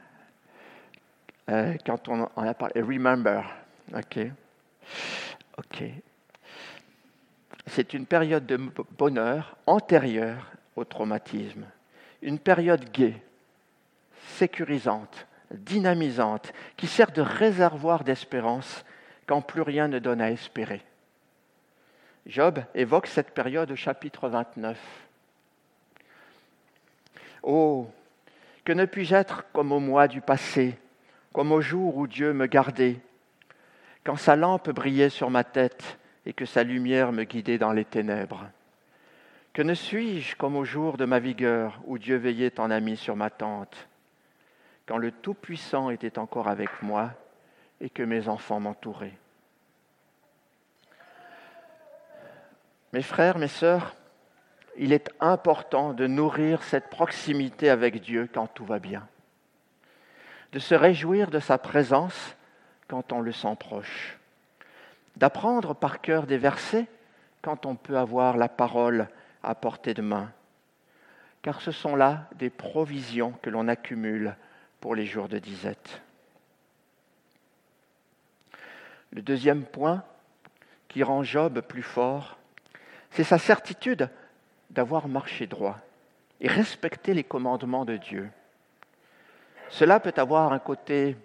euh, 1.48 1.74
quand 1.84 2.08
on, 2.08 2.28
on, 2.36 2.42
a 2.44 2.54
parlé 2.54 2.80
remember. 2.80 3.61
Ok. 3.94 4.18
C'est 7.66 7.94
une 7.94 8.06
période 8.06 8.46
de 8.46 8.58
bonheur 8.98 9.56
antérieure 9.66 10.52
au 10.76 10.84
traumatisme, 10.84 11.64
une 12.20 12.38
période 12.38 12.90
gaie, 12.90 13.22
sécurisante, 14.28 15.26
dynamisante, 15.50 16.52
qui 16.76 16.86
sert 16.86 17.12
de 17.12 17.22
réservoir 17.22 18.04
d'espérance 18.04 18.84
quand 19.26 19.42
plus 19.42 19.62
rien 19.62 19.88
ne 19.88 19.98
donne 19.98 20.20
à 20.20 20.30
espérer. 20.30 20.82
Job 22.26 22.62
évoque 22.74 23.06
cette 23.06 23.30
période 23.30 23.70
au 23.70 23.76
chapitre 23.76 24.28
29. 24.28 24.78
Oh, 27.42 27.90
que 28.64 28.72
ne 28.72 28.84
puis-je 28.84 29.14
être 29.14 29.44
comme 29.52 29.72
au 29.72 29.80
mois 29.80 30.08
du 30.08 30.20
passé, 30.20 30.78
comme 31.32 31.52
au 31.52 31.60
jour 31.60 31.96
où 31.96 32.06
Dieu 32.06 32.32
me 32.32 32.46
gardait, 32.46 33.00
quand 34.04 34.16
sa 34.16 34.36
lampe 34.36 34.70
brillait 34.70 35.08
sur 35.08 35.30
ma 35.30 35.44
tête 35.44 35.98
et 36.26 36.32
que 36.32 36.44
sa 36.44 36.62
lumière 36.62 37.12
me 37.12 37.24
guidait 37.24 37.58
dans 37.58 37.72
les 37.72 37.84
ténèbres. 37.84 38.46
Que 39.52 39.62
ne 39.62 39.74
suis-je 39.74 40.36
comme 40.36 40.56
au 40.56 40.64
jour 40.64 40.96
de 40.96 41.04
ma 41.04 41.18
vigueur 41.18 41.80
où 41.84 41.98
Dieu 41.98 42.16
veillait 42.16 42.58
en 42.58 42.70
ami 42.70 42.96
sur 42.96 43.16
ma 43.16 43.30
tente, 43.30 43.88
quand 44.86 44.96
le 44.96 45.12
Tout-Puissant 45.12 45.90
était 45.90 46.18
encore 46.18 46.48
avec 46.48 46.82
moi 46.82 47.10
et 47.80 47.90
que 47.90 48.02
mes 48.02 48.28
enfants 48.28 48.60
m'entouraient. 48.60 49.18
Mes 52.92 53.02
frères, 53.02 53.38
mes 53.38 53.48
sœurs, 53.48 53.94
il 54.76 54.92
est 54.92 55.10
important 55.20 55.92
de 55.92 56.06
nourrir 56.06 56.62
cette 56.62 56.88
proximité 56.88 57.68
avec 57.68 58.00
Dieu 58.00 58.28
quand 58.32 58.46
tout 58.46 58.64
va 58.64 58.78
bien, 58.78 59.06
de 60.52 60.58
se 60.58 60.74
réjouir 60.74 61.30
de 61.30 61.38
sa 61.38 61.58
présence 61.58 62.36
quand 62.92 63.14
on 63.14 63.22
le 63.22 63.32
sent 63.32 63.56
proche, 63.58 64.18
d'apprendre 65.16 65.74
par 65.74 66.02
cœur 66.02 66.26
des 66.26 66.36
versets 66.36 66.84
quand 67.40 67.64
on 67.64 67.74
peut 67.74 67.96
avoir 67.96 68.36
la 68.36 68.50
parole 68.50 69.08
à 69.42 69.54
portée 69.54 69.94
de 69.94 70.02
main, 70.02 70.30
car 71.40 71.62
ce 71.62 71.70
sont 71.70 71.96
là 71.96 72.28
des 72.34 72.50
provisions 72.50 73.32
que 73.40 73.48
l'on 73.48 73.66
accumule 73.66 74.36
pour 74.78 74.94
les 74.94 75.06
jours 75.06 75.30
de 75.30 75.38
disette. 75.38 76.02
Le 79.12 79.22
deuxième 79.22 79.64
point 79.64 80.04
qui 80.88 81.02
rend 81.02 81.22
Job 81.22 81.62
plus 81.62 81.82
fort, 81.82 82.36
c'est 83.12 83.24
sa 83.24 83.38
certitude 83.38 84.10
d'avoir 84.68 85.08
marché 85.08 85.46
droit 85.46 85.78
et 86.42 86.48
respecté 86.48 87.14
les 87.14 87.24
commandements 87.24 87.86
de 87.86 87.96
Dieu. 87.96 88.28
Cela 89.70 89.98
peut 89.98 90.12
avoir 90.18 90.52
un 90.52 90.58
côté 90.58 91.16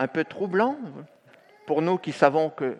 un 0.00 0.08
peu 0.08 0.24
troublant 0.24 0.78
pour 1.66 1.82
nous 1.82 1.98
qui 1.98 2.12
savons 2.12 2.48
que, 2.48 2.78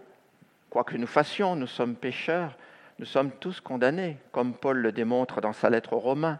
quoi 0.70 0.84
que 0.84 0.96
nous 0.96 1.06
fassions, 1.06 1.54
nous 1.54 1.66
sommes 1.66 1.94
pécheurs, 1.94 2.56
nous 2.98 3.04
sommes 3.04 3.30
tous 3.30 3.60
condamnés, 3.60 4.16
comme 4.32 4.54
Paul 4.54 4.78
le 4.78 4.90
démontre 4.90 5.42
dans 5.42 5.52
sa 5.52 5.68
lettre 5.68 5.92
aux 5.92 5.98
Romains. 5.98 6.38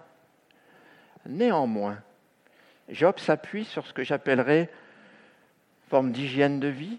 Néanmoins, 1.26 1.99
Job 2.88 3.18
s'appuie 3.18 3.66
sur 3.66 3.87
ce 3.87 3.92
que 3.92 4.02
j'appellerais 4.02 4.70
forme 5.90 6.12
d'hygiène 6.12 6.60
de 6.60 6.68
vie 6.68 6.99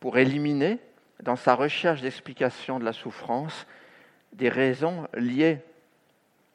pour 0.00 0.18
éliminer, 0.18 0.80
dans 1.22 1.36
sa 1.36 1.54
recherche 1.54 2.02
d'explication 2.02 2.80
de 2.80 2.84
la 2.84 2.92
souffrance, 2.92 3.68
des 4.32 4.48
raisons 4.48 5.06
liées 5.14 5.60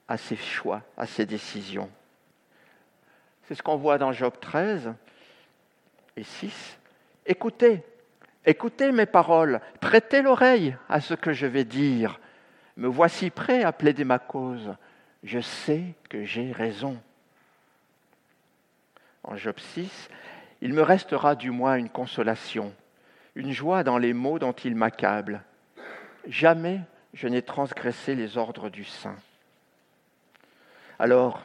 à 0.10 0.18
ses 0.18 0.36
choix, 0.36 0.82
à 0.98 1.06
ses 1.06 1.26
décisions. 1.26 1.90
C'est 3.48 3.56
ce 3.56 3.64
qu'on 3.64 3.78
voit 3.78 3.98
dans 3.98 4.12
Job 4.12 4.34
13 4.42 4.94
et 6.20 6.24
6. 6.24 6.80
Écoutez, 7.26 7.82
écoutez 8.46 8.92
mes 8.92 9.06
paroles, 9.06 9.62
prêtez 9.80 10.22
l'oreille 10.22 10.76
à 10.90 11.02
ce 11.02 11.14
que 11.14 11.34
je 11.34 11.48
vais 11.48 11.64
dire. 11.64 12.20
Me 12.78 12.88
voici 12.88 13.30
prêt 13.30 13.64
à 13.64 13.72
plaider 13.72 14.04
ma 14.04 14.20
cause. 14.20 14.76
Je 15.24 15.40
sais 15.40 15.84
que 16.10 16.24
j'ai 16.24 16.52
raison. 16.52 16.98
En 19.24 19.36
Job 19.36 19.60
6, 19.60 20.10
il 20.62 20.74
me 20.74 20.82
restera 20.82 21.36
du 21.36 21.52
moins 21.52 21.76
une 21.76 21.90
consolation, 21.90 22.74
une 23.36 23.52
joie 23.52 23.84
dans 23.84 23.98
les 23.98 24.14
mots 24.14 24.40
dont 24.40 24.54
il 24.54 24.76
m'accable. 24.76 25.44
Jamais 26.28 26.82
je 27.14 27.28
n'ai 27.28 27.42
transgressé 27.42 28.16
les 28.16 28.38
ordres 28.38 28.70
du 28.70 28.84
Saint. 28.84 29.18
Alors, 31.00 31.44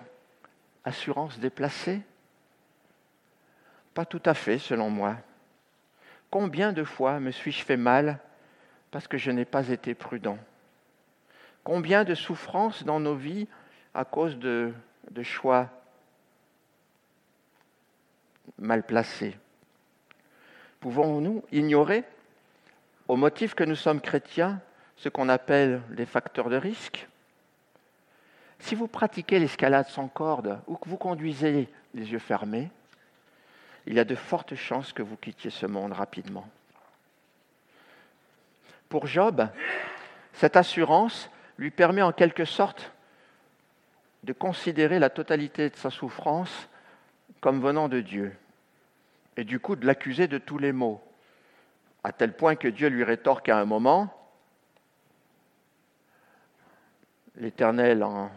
assurance 0.85 1.39
déplacée 1.39 2.03
Pas 3.95 4.05
tout 4.05 4.23
à 4.25 4.35
fait, 4.35 4.59
selon 4.59 4.91
moi. 4.91 5.17
Combien 6.31 6.73
de 6.73 6.83
fois 6.83 7.21
me 7.21 7.31
suis-je 7.31 7.65
fait 7.65 7.77
mal 7.77 8.19
parce 8.91 9.07
que 9.07 9.19
je 9.19 9.31
n'ai 9.31 9.45
pas 9.45 9.69
été 9.69 9.95
prudent? 9.95 10.39
Combien 11.63 12.03
de 12.05 12.15
souffrances 12.15 12.85
dans 12.85 12.99
nos 12.99 13.15
vies 13.15 13.47
à 13.95 14.05
cause 14.05 14.37
de, 14.37 14.75
choix 15.23 15.71
mal 18.59 18.83
placés? 18.83 19.37
Pouvons-nous 20.81 21.45
ignorer, 21.53 22.03
au 23.07 23.17
motif 23.17 23.55
que 23.55 23.65
nous 23.65 23.77
sommes 23.77 24.01
chrétiens, 24.01 24.61
ce 24.97 25.09
qu'on 25.09 25.29
appelle 25.29 25.81
les 25.91 26.05
facteurs 26.05 26.51
de 26.51 26.57
risque? 26.57 27.07
Si 28.59 28.75
vous 28.75 28.89
pratiquez 28.89 29.39
l'escalade 29.39 29.87
sans 29.87 30.09
corde 30.09 30.61
ou 30.67 30.77
que 30.77 30.89
vous 30.89 30.97
conduisez 30.97 31.69
les 31.95 32.13
yeux 32.13 32.19
fermés, 32.19 32.71
il 33.87 33.95
y 33.95 34.01
a 34.01 34.05
de 34.05 34.15
fortes 34.15 34.55
chances 34.55 34.93
que 34.93 35.03
vous 35.03 35.17
quittiez 35.17 35.51
ce 35.51 35.67
monde 35.67 35.93
rapidement. 35.93 36.49
Pour 38.89 39.07
Job, 39.07 39.49
cette 40.33 40.57
assurance 40.57 41.31
lui 41.59 41.71
permet 41.71 42.03
en 42.03 42.13
quelque 42.13 42.45
sorte 42.45 42.93
de 44.23 44.33
considérer 44.33 44.99
la 44.99 45.11
totalité 45.11 45.71
de 45.71 45.77
sa 45.77 45.91
souffrance 45.91 46.69
comme 47.41 47.61
venant 47.61 47.89
de 47.89 48.01
Dieu, 48.01 48.35
et 49.37 49.45
du 49.45 49.61
coup 49.61 49.77
de 49.77 49.87
l'accuser 49.87 50.29
de 50.29 50.39
tous 50.39 50.59
les 50.59 50.73
maux, 50.73 51.03
à 52.03 52.13
tel 52.13 52.35
point 52.35 52.57
que 52.57 52.69
Dieu 52.69 52.89
lui 52.89 53.05
rétorque 53.05 53.49
à 53.49 53.59
un 53.59 53.65
moment, 53.65 54.15
L'Éternel, 57.37 58.05
en, 58.05 58.31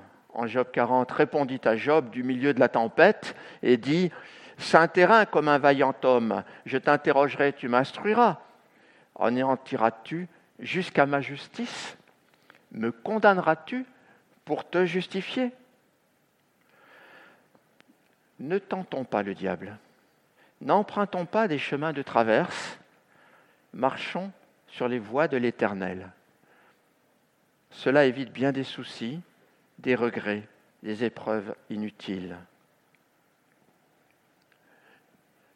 Job 0.48 0.68
40, 0.74 1.12
répondit 1.12 1.62
à 1.66 1.76
Job 1.76 2.10
du 2.10 2.24
milieu 2.24 2.54
de 2.54 2.60
la 2.60 2.68
tempête 2.68 3.36
et 3.62 3.78
dit, 3.78 4.12
Saint 4.58 4.88
terrain 4.88 5.26
comme 5.26 5.48
un 5.48 5.60
vaillant 5.60 5.96
homme, 6.04 6.44
je 6.66 6.78
t'interrogerai, 6.78 7.54
tu 7.54 7.68
m'instruiras. 7.68 8.40
Anéantiras-tu 9.20 10.28
jusqu'à 10.60 11.06
ma 11.06 11.22
justice? 11.22 11.98
Me 12.72 12.92
condamneras-tu 12.92 13.86
pour 14.46 14.70
te 14.70 14.86
justifier? 14.86 15.52
Ne 18.40 18.60
tentons 18.60 19.04
pas 19.04 19.24
le 19.24 19.34
diable. 19.34 19.78
N'empruntons 20.62 21.26
pas 21.26 21.48
des 21.48 21.60
chemins 21.60 21.94
de 21.94 22.02
traverse. 22.02 22.80
Marchons 23.74 24.32
sur 24.68 24.88
les 24.88 25.00
voies 25.00 25.28
de 25.28 25.38
l'Éternel. 25.38 26.12
Cela 27.70 28.06
évite 28.06 28.32
bien 28.32 28.52
des 28.52 28.64
soucis, 28.64 29.22
des 29.80 29.96
regrets, 29.96 30.48
des 30.84 31.04
épreuves 31.04 31.56
inutiles. 31.70 32.38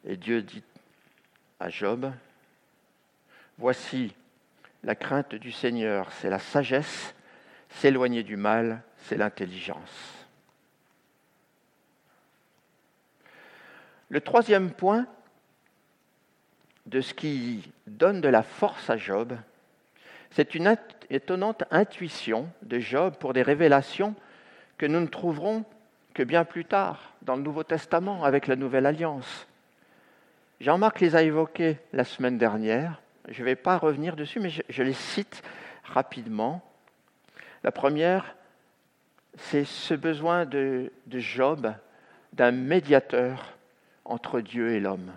Et 0.06 0.18
Dieu 0.18 0.42
dit 0.42 0.64
à 1.60 1.70
Job, 1.70 2.12
Voici, 3.58 4.16
la 4.84 4.96
crainte 4.96 5.36
du 5.36 5.52
Seigneur, 5.52 6.12
c'est 6.14 6.30
la 6.30 6.40
sagesse, 6.40 7.14
s'éloigner 7.70 8.24
du 8.24 8.36
mal, 8.36 8.82
c'est 8.98 9.18
l'intelligence. 9.18 10.26
Le 14.10 14.20
troisième 14.20 14.72
point 14.72 15.06
de 16.88 17.02
ce 17.02 17.14
qui 17.14 17.72
donne 17.88 18.20
de 18.20 18.28
la 18.28 18.44
force 18.44 18.90
à 18.90 18.98
Job, 18.98 19.38
c'est 20.32 20.56
une 20.56 20.76
étonnante 21.10 21.64
intuition 21.72 22.50
de 22.64 22.80
Job 22.80 23.16
pour 23.20 23.34
des 23.34 23.44
révélations 23.44 24.16
que 24.78 24.86
nous 24.86 25.00
ne 25.00 25.08
trouverons 25.08 25.66
que 26.14 26.24
bien 26.24 26.44
plus 26.44 26.66
tard 26.66 27.14
dans 27.22 27.36
le 27.36 27.44
Nouveau 27.44 27.64
Testament 27.64 28.24
avec 28.24 28.48
la 28.48 28.56
Nouvelle 28.56 28.86
Alliance. 28.86 29.48
Jean-Marc 30.62 31.00
les 31.00 31.16
a 31.16 31.24
évoquées 31.24 31.80
la 31.92 32.04
semaine 32.04 32.38
dernière. 32.38 33.02
Je 33.28 33.42
ne 33.42 33.46
vais 33.46 33.56
pas 33.56 33.80
revenir 33.80 34.16
dessus, 34.16 34.40
mais 34.40 34.52
je, 34.70 34.84
les 34.84 34.94
cite 34.94 35.42
rapidement. 35.84 36.62
La 37.64 37.72
première, 37.72 38.36
c'est 39.38 39.66
ce 39.66 39.96
besoin 39.96 40.46
de 40.46 40.92
Job 41.10 41.74
d'un 42.34 42.52
médiateur 42.52 43.58
entre 44.06 44.40
Dieu 44.40 44.74
et 44.74 44.80
l'homme. 44.80 45.12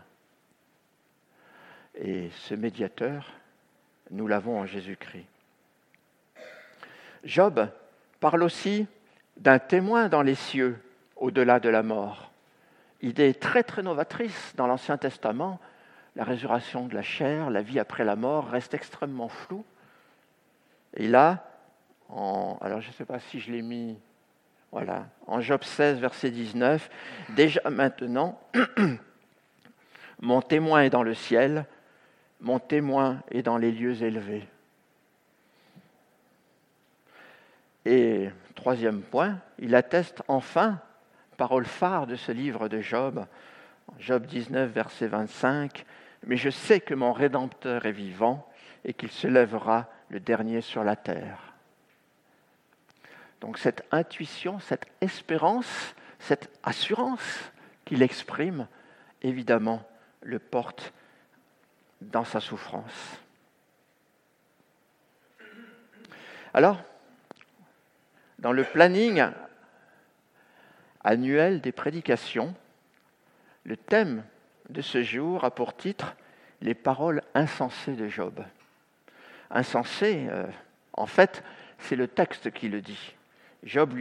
Et 1.94 2.30
ce 2.30 2.54
médiateur, 2.54 3.30
nous 4.10 4.26
l'avons 4.26 4.60
en 4.60 4.64
Jésus-Christ. 4.64 5.26
Job 7.22 7.68
parle 8.18 8.42
aussi 8.42 8.86
d'un 9.36 9.58
témoin 9.58 10.08
dans 10.08 10.22
les 10.22 10.36
cieux, 10.36 10.78
au-delà 11.16 11.60
de 11.60 11.68
la 11.68 11.82
mort. 11.82 12.30
Idée 13.02 13.34
très 13.34 13.62
très 13.62 13.82
novatrice 13.82 14.54
dans 14.56 14.66
l'Ancien 14.66 14.96
Testament. 14.96 15.60
La 16.16 16.24
résurrection 16.24 16.86
de 16.86 16.94
la 16.94 17.02
chair, 17.02 17.50
la 17.50 17.62
vie 17.62 17.78
après 17.78 18.04
la 18.04 18.16
mort 18.16 18.48
reste 18.48 18.74
extrêmement 18.74 19.28
floue. 19.28 19.64
Et 20.96 21.08
là, 21.08 21.44
alors 22.08 22.80
je 22.80 22.88
ne 22.88 22.92
sais 22.92 23.04
pas 23.04 23.18
si 23.18 23.40
je 23.40 23.50
l'ai 23.50 23.62
mis, 23.62 23.98
voilà, 24.70 25.06
en 25.26 25.40
Job 25.40 25.64
16, 25.64 25.98
verset 25.98 26.30
19, 26.30 26.88
déjà 27.30 27.68
maintenant, 27.68 28.38
mon 30.20 30.40
témoin 30.40 30.82
est 30.82 30.90
dans 30.90 31.02
le 31.02 31.14
ciel, 31.14 31.66
mon 32.40 32.60
témoin 32.60 33.20
est 33.32 33.42
dans 33.42 33.58
les 33.58 33.72
lieux 33.72 34.02
élevés. 34.02 34.46
troisième 38.54 39.02
point, 39.02 39.38
il 39.58 39.74
atteste 39.74 40.22
enfin, 40.26 40.80
parole 41.34 41.66
phare 41.66 42.06
de 42.06 42.16
ce 42.16 42.32
livre 42.32 42.68
de 42.68 42.80
Job, 42.80 43.26
Job 43.98 44.26
19, 44.26 44.70
verset 44.70 45.06
25, 45.06 45.84
Mais 46.26 46.36
je 46.36 46.50
sais 46.50 46.80
que 46.80 46.94
mon 46.94 47.12
Rédempteur 47.12 47.84
est 47.86 47.92
vivant 47.92 48.48
et 48.84 48.94
qu'il 48.94 49.10
se 49.10 49.26
lèvera 49.26 49.88
le 50.08 50.20
dernier 50.20 50.60
sur 50.60 50.84
la 50.84 50.96
terre. 50.96 51.54
Donc 53.40 53.58
cette 53.58 53.84
intuition, 53.90 54.58
cette 54.60 54.86
espérance, 55.00 55.94
cette 56.18 56.50
assurance 56.62 57.52
qu'il 57.84 58.02
exprime, 58.02 58.66
évidemment, 59.22 59.86
le 60.22 60.38
porte 60.38 60.92
dans 62.00 62.24
sa 62.24 62.40
souffrance. 62.40 63.18
Alors, 66.54 66.80
dans 68.38 68.52
le 68.52 68.64
planning 68.64 69.26
annuel 71.04 71.60
des 71.60 71.72
prédications, 71.72 72.54
le 73.64 73.76
thème 73.76 74.24
de 74.70 74.80
ce 74.80 75.02
jour 75.02 75.44
a 75.44 75.50
pour 75.50 75.76
titre 75.76 76.16
Les 76.60 76.74
paroles 76.74 77.22
insensées 77.34 77.94
de 77.94 78.08
Job. 78.08 78.42
Insensé, 79.50 80.26
euh, 80.30 80.46
en 80.94 81.06
fait, 81.06 81.44
c'est 81.78 81.96
le 81.96 82.08
texte 82.08 82.50
qui 82.50 82.68
le 82.68 82.80
dit. 82.80 83.14
Job 83.62 83.94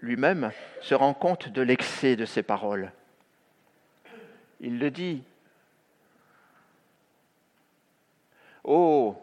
lui-même 0.00 0.50
se 0.80 0.94
rend 0.94 1.14
compte 1.14 1.48
de 1.48 1.62
l'excès 1.62 2.16
de 2.16 2.24
ses 2.24 2.42
paroles. 2.42 2.92
Il 4.60 4.78
le 4.78 4.90
dit. 4.90 5.22
Oh, 8.64 9.16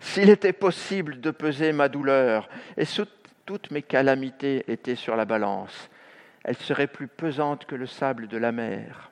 s'il 0.00 0.30
était 0.30 0.52
possible 0.52 1.20
de 1.20 1.30
peser 1.30 1.72
ma 1.72 1.88
douleur 1.88 2.48
et 2.76 2.84
toutes 3.44 3.70
mes 3.70 3.82
calamités 3.82 4.64
étaient 4.70 4.94
sur 4.94 5.16
la 5.16 5.24
balance, 5.24 5.88
elles 6.46 6.56
seraient 6.56 6.86
plus 6.86 7.08
pesantes 7.08 7.66
que 7.66 7.74
le 7.74 7.88
sable 7.88 8.28
de 8.28 8.38
la 8.38 8.52
mer. 8.52 9.10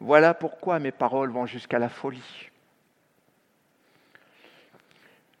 Voilà 0.00 0.34
pourquoi 0.34 0.80
mes 0.80 0.90
paroles 0.90 1.30
vont 1.30 1.46
jusqu'à 1.46 1.78
la 1.78 1.88
folie. 1.88 2.50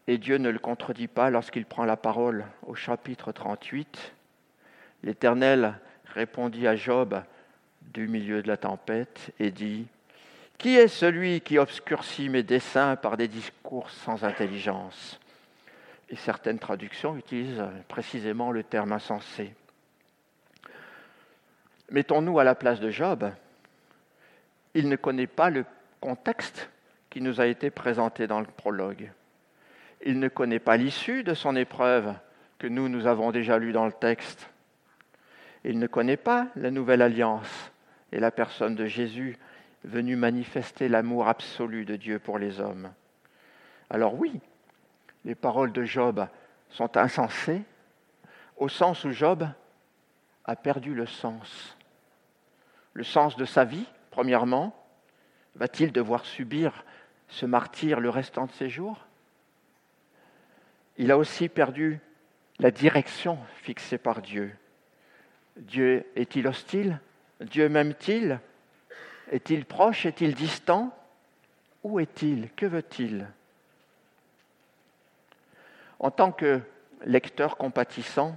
Et 0.06 0.18
Dieu 0.18 0.36
ne 0.38 0.50
le 0.50 0.60
contredit 0.60 1.08
pas 1.08 1.30
lorsqu'il 1.30 1.66
prend 1.66 1.84
la 1.84 1.96
parole 1.96 2.44
au 2.64 2.76
chapitre 2.76 3.32
38. 3.32 4.12
L'Éternel 5.02 5.80
répondit 6.14 6.68
à 6.68 6.76
Job 6.76 7.20
du 7.82 8.06
milieu 8.06 8.40
de 8.40 8.48
la 8.48 8.56
tempête 8.56 9.32
et 9.40 9.50
dit, 9.50 9.88
Qui 10.58 10.76
est 10.76 10.86
celui 10.86 11.40
qui 11.40 11.58
obscurcit 11.58 12.28
mes 12.28 12.44
desseins 12.44 12.94
par 12.94 13.16
des 13.16 13.26
discours 13.26 13.90
sans 13.90 14.22
intelligence? 14.22 15.18
Et 16.08 16.14
certaines 16.16 16.60
traductions 16.60 17.16
utilisent 17.16 17.66
précisément 17.88 18.52
le 18.52 18.62
terme 18.62 18.92
insensé. 18.92 19.52
Mettons-nous 21.90 22.38
à 22.38 22.44
la 22.44 22.54
place 22.54 22.80
de 22.80 22.90
Job. 22.90 23.30
Il 24.74 24.88
ne 24.88 24.96
connaît 24.96 25.26
pas 25.26 25.50
le 25.50 25.64
contexte 26.00 26.70
qui 27.10 27.20
nous 27.20 27.40
a 27.40 27.46
été 27.46 27.70
présenté 27.70 28.26
dans 28.26 28.40
le 28.40 28.46
prologue. 28.46 29.10
Il 30.02 30.20
ne 30.20 30.28
connaît 30.28 30.60
pas 30.60 30.76
l'issue 30.76 31.24
de 31.24 31.34
son 31.34 31.56
épreuve 31.56 32.14
que 32.58 32.68
nous, 32.68 32.88
nous 32.88 33.06
avons 33.06 33.32
déjà 33.32 33.58
lu 33.58 33.72
dans 33.72 33.86
le 33.86 33.92
texte. 33.92 34.48
Il 35.64 35.78
ne 35.78 35.86
connaît 35.86 36.16
pas 36.16 36.46
la 36.56 36.70
nouvelle 36.70 37.02
alliance 37.02 37.72
et 38.12 38.20
la 38.20 38.30
personne 38.30 38.76
de 38.76 38.86
Jésus 38.86 39.36
venu 39.84 40.14
manifester 40.14 40.88
l'amour 40.88 41.26
absolu 41.26 41.84
de 41.84 41.96
Dieu 41.96 42.18
pour 42.18 42.38
les 42.38 42.60
hommes. 42.60 42.92
Alors 43.88 44.14
oui, 44.14 44.40
les 45.24 45.34
paroles 45.34 45.72
de 45.72 45.84
Job 45.84 46.26
sont 46.68 46.96
insensées 46.96 47.62
au 48.56 48.68
sens 48.68 49.04
où 49.04 49.10
Job 49.10 49.46
a 50.44 50.56
perdu 50.56 50.94
le 50.94 51.06
sens. 51.06 51.76
Le 53.00 53.04
sens 53.04 53.34
de 53.38 53.46
sa 53.46 53.64
vie, 53.64 53.86
premièrement, 54.10 54.76
va-t-il 55.54 55.90
devoir 55.90 56.26
subir 56.26 56.84
ce 57.28 57.46
martyr 57.46 57.98
le 57.98 58.10
restant 58.10 58.44
de 58.44 58.52
ses 58.52 58.68
jours? 58.68 59.06
Il 60.98 61.10
a 61.10 61.16
aussi 61.16 61.48
perdu 61.48 61.98
la 62.58 62.70
direction 62.70 63.38
fixée 63.62 63.96
par 63.96 64.20
Dieu. 64.20 64.54
Dieu 65.56 66.04
est-il 66.14 66.46
hostile? 66.46 67.00
Dieu 67.40 67.70
m'aime-t-il? 67.70 68.38
Est-il 69.30 69.64
proche? 69.64 70.04
Est-il 70.04 70.34
distant? 70.34 70.94
Où 71.82 72.00
est-il? 72.00 72.50
Que 72.50 72.66
veut-il? 72.66 73.26
En 76.00 76.10
tant 76.10 76.32
que 76.32 76.60
lecteur 77.06 77.56
compatissant, 77.56 78.36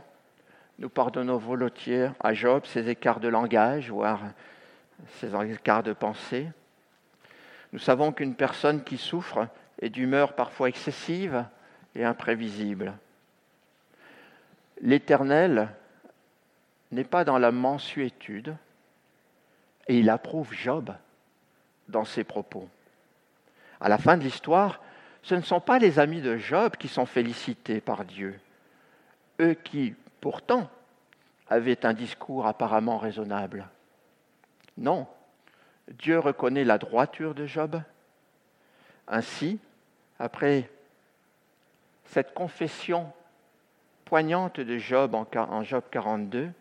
nous 0.80 0.88
pardonnons 0.88 1.36
volontiers 1.36 2.12
à 2.22 2.34
Job 2.34 2.66
ses 2.66 2.88
écarts 2.88 3.20
de 3.20 3.28
langage, 3.28 3.92
voire 3.92 4.22
ses 5.20 5.34
écarts 5.52 5.84
de 5.84 5.94
pensée. 5.94 6.48
Nous 7.72 7.80
savons 7.80 8.12
qu'une 8.12 8.36
personne 8.36 8.84
qui 8.84 8.98
souffre 8.98 9.48
est 9.82 9.90
d'humeur 9.90 10.34
parfois 10.34 10.70
excessive, 10.70 11.46
et 11.96 12.04
imprévisible. 12.04 12.94
L'Éternel 14.82 15.70
n'est 16.92 17.04
pas 17.04 17.24
dans 17.24 17.38
la 17.38 17.52
mensuétude 17.52 18.56
et 19.88 20.00
il 20.00 20.10
approuve 20.10 20.54
Job 20.54 20.94
dans 21.88 22.06
ses 22.06 22.24
propos. 22.24 22.68
À 23.80 23.90
la 23.90 23.98
fin 23.98 24.18
de 24.18 24.24
l'histoire, 24.24 24.82
ce 25.22 25.36
ne 25.36 25.42
sont 25.42 25.60
pas 25.60 25.80
les 25.80 26.00
amis 26.00 26.22
de 26.22 26.38
Job 26.38 26.76
qui 26.78 26.88
sont 26.88 27.06
félicités 27.06 27.82
par 27.82 28.06
Dieu, 28.06 28.40
eux 29.40 29.54
qui, 29.54 29.96
pourtant, 30.22 30.70
avaient 31.50 31.86
un 31.86 31.94
discours 31.94 32.48
apparemment 32.48 32.98
raisonnable. 32.98 33.68
Non, 34.78 35.08
Dieu 35.88 36.20
reconnaît 36.20 36.64
la 36.64 36.78
droiture 36.78 37.36
de 37.36 37.46
Job. 37.46 37.82
Ainsi, 39.08 39.60
après 40.20 40.70
cette 42.06 42.34
confession 42.34 43.12
poignante 44.06 44.60
de 44.60 44.78
Job 44.78 45.16
en, 45.16 45.64
Job 45.64 45.84
42, 45.92 46.52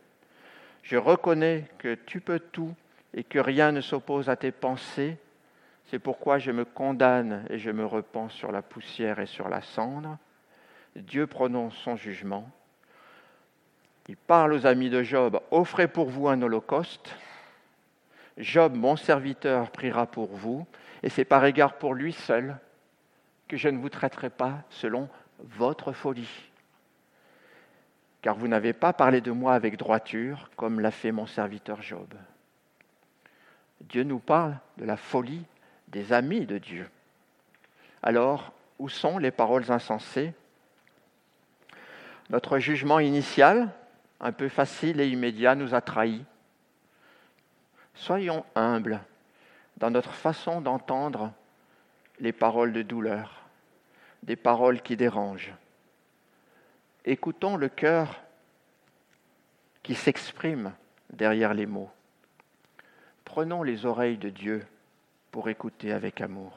je 0.82 0.96
reconnais 0.96 1.64
que 1.78 1.94
tu 1.94 2.20
peux 2.20 2.40
tout 2.40 2.74
et 3.14 3.24
que 3.24 3.38
rien 3.38 3.72
ne 3.72 3.80
s'oppose 3.80 4.28
à 4.28 4.36
tes 4.36 4.52
pensées, 4.52 5.18
c'est 5.86 5.98
pourquoi 5.98 6.38
je 6.38 6.50
me 6.50 6.64
condamne 6.64 7.44
et 7.50 7.58
je 7.58 7.70
me 7.70 7.84
repens 7.84 8.30
sur 8.30 8.50
la 8.52 8.62
poussière 8.62 9.20
et 9.20 9.26
sur 9.26 9.48
la 9.48 9.60
cendre. 9.60 10.16
Dieu 10.96 11.26
prononce 11.26 11.76
son 11.76 11.96
jugement. 11.96 12.50
Il 14.08 14.16
parle 14.16 14.54
aux 14.54 14.66
amis 14.66 14.90
de 14.90 15.02
Job, 15.02 15.40
offrez 15.50 15.88
pour 15.88 16.08
vous 16.08 16.28
un 16.28 16.40
holocauste. 16.42 17.14
Job, 18.38 18.74
mon 18.74 18.96
serviteur, 18.96 19.70
priera 19.70 20.06
pour 20.06 20.28
vous, 20.34 20.66
et 21.02 21.08
c'est 21.08 21.24
par 21.24 21.44
égard 21.44 21.74
pour 21.74 21.94
lui 21.94 22.12
seul 22.12 22.56
que 23.48 23.56
je 23.56 23.68
ne 23.68 23.78
vous 23.78 23.90
traiterai 23.90 24.30
pas 24.30 24.62
selon 24.70 25.08
votre 25.38 25.92
folie. 25.92 26.50
Car 28.22 28.36
vous 28.36 28.48
n'avez 28.48 28.72
pas 28.72 28.92
parlé 28.92 29.20
de 29.20 29.32
moi 29.32 29.54
avec 29.54 29.76
droiture, 29.76 30.50
comme 30.56 30.80
l'a 30.80 30.90
fait 30.90 31.12
mon 31.12 31.26
serviteur 31.26 31.82
Job. 31.82 32.08
Dieu 33.80 34.04
nous 34.04 34.20
parle 34.20 34.56
de 34.78 34.84
la 34.84 34.96
folie 34.96 35.44
des 35.88 36.12
amis 36.12 36.46
de 36.46 36.58
Dieu. 36.58 36.88
Alors, 38.02 38.52
où 38.78 38.88
sont 38.88 39.18
les 39.18 39.30
paroles 39.30 39.70
insensées? 39.70 40.32
Notre 42.30 42.58
jugement 42.58 43.00
initial, 43.00 43.68
un 44.20 44.32
peu 44.32 44.48
facile 44.48 45.00
et 45.00 45.08
immédiat, 45.08 45.54
nous 45.54 45.74
a 45.74 45.80
trahis. 45.80 46.24
Soyons 47.94 48.44
humbles 48.54 49.00
dans 49.76 49.90
notre 49.90 50.12
façon 50.12 50.60
d'entendre 50.60 51.32
les 52.18 52.32
paroles 52.32 52.72
de 52.72 52.82
douleur 52.82 53.42
des 54.22 54.36
paroles 54.36 54.80
qui 54.82 54.96
dérangent. 54.96 55.54
Écoutons 57.04 57.56
le 57.56 57.68
cœur 57.68 58.22
qui 59.82 59.94
s'exprime 59.94 60.72
derrière 61.10 61.54
les 61.54 61.66
mots. 61.66 61.90
Prenons 63.24 63.62
les 63.62 63.84
oreilles 63.86 64.18
de 64.18 64.30
Dieu 64.30 64.64
pour 65.30 65.48
écouter 65.48 65.92
avec 65.92 66.20
amour. 66.20 66.52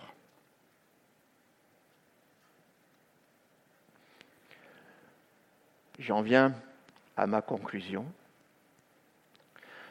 J'en 5.98 6.22
viens 6.22 6.54
à 7.16 7.26
ma 7.26 7.42
conclusion. 7.42 8.06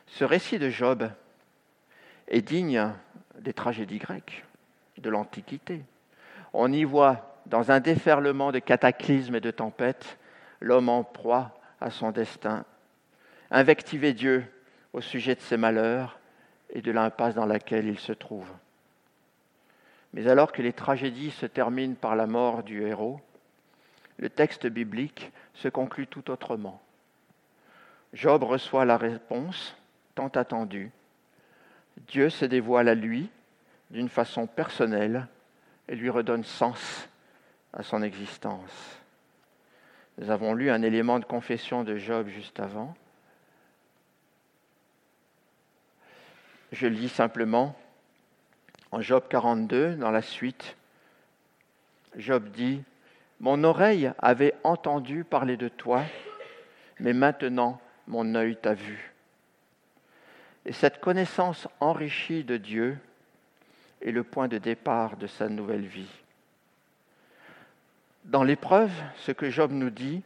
Ce 0.06 0.22
récit 0.22 0.58
de 0.58 0.68
Job 0.68 1.10
est 2.28 2.42
digne 2.42 2.92
des 3.38 3.52
tragédies 3.52 3.98
grecques, 3.98 4.44
de 4.98 5.10
l'Antiquité. 5.10 5.82
On 6.52 6.72
y 6.72 6.84
voit 6.84 7.40
dans 7.46 7.70
un 7.70 7.80
déferlement 7.80 8.52
de 8.52 8.58
cataclysmes 8.58 9.36
et 9.36 9.40
de 9.40 9.50
tempêtes, 9.50 10.18
l'homme 10.60 10.88
en 10.88 11.04
proie 11.04 11.58
à 11.80 11.90
son 11.90 12.10
destin. 12.10 12.64
Invectiver 13.50 14.14
Dieu 14.14 14.44
au 14.92 15.00
sujet 15.00 15.34
de 15.34 15.40
ses 15.40 15.56
malheurs 15.56 16.18
et 16.70 16.80
de 16.80 16.92
l'impasse 16.92 17.34
dans 17.34 17.46
laquelle 17.46 17.86
il 17.86 17.98
se 17.98 18.12
trouve. 18.12 18.50
Mais 20.12 20.28
alors 20.28 20.52
que 20.52 20.62
les 20.62 20.72
tragédies 20.72 21.32
se 21.32 21.46
terminent 21.46 21.96
par 21.96 22.16
la 22.16 22.26
mort 22.26 22.62
du 22.62 22.82
héros, 22.82 23.20
le 24.16 24.30
texte 24.30 24.66
biblique 24.66 25.32
se 25.54 25.68
conclut 25.68 26.06
tout 26.06 26.30
autrement. 26.30 26.80
Job 28.12 28.44
reçoit 28.44 28.84
la 28.84 28.96
réponse 28.96 29.76
tant 30.14 30.28
attendue. 30.28 30.92
Dieu 32.08 32.30
se 32.30 32.44
dévoile 32.44 32.88
à 32.88 32.94
lui 32.94 33.30
d'une 33.90 34.08
façon 34.08 34.46
personnelle 34.46 35.28
et 35.88 35.94
lui 35.94 36.10
redonne 36.10 36.44
sens 36.44 37.08
à 37.72 37.82
son 37.82 38.02
existence. 38.02 38.98
Nous 40.18 40.30
avons 40.30 40.54
lu 40.54 40.70
un 40.70 40.82
élément 40.82 41.18
de 41.18 41.24
confession 41.24 41.82
de 41.84 41.96
Job 41.96 42.28
juste 42.28 42.60
avant. 42.60 42.94
Je 46.72 46.86
lis 46.86 47.08
simplement 47.08 47.76
en 48.90 49.00
Job 49.00 49.24
42, 49.28 49.96
dans 49.96 50.10
la 50.10 50.22
suite. 50.22 50.76
Job 52.16 52.48
dit, 52.50 52.82
Mon 53.40 53.64
oreille 53.64 54.12
avait 54.18 54.54
entendu 54.62 55.24
parler 55.24 55.56
de 55.56 55.68
toi, 55.68 56.04
mais 57.00 57.12
maintenant 57.12 57.80
mon 58.06 58.34
œil 58.34 58.56
t'a 58.56 58.74
vu. 58.74 59.13
Et 60.66 60.72
cette 60.72 61.00
connaissance 61.00 61.68
enrichie 61.80 62.44
de 62.44 62.56
Dieu 62.56 62.98
est 64.02 64.12
le 64.12 64.24
point 64.24 64.48
de 64.48 64.58
départ 64.58 65.16
de 65.16 65.26
sa 65.26 65.48
nouvelle 65.48 65.86
vie. 65.86 66.10
Dans 68.24 68.42
l'épreuve, 68.42 68.92
ce 69.16 69.32
que 69.32 69.50
Job 69.50 69.70
nous 69.72 69.90
dit, 69.90 70.22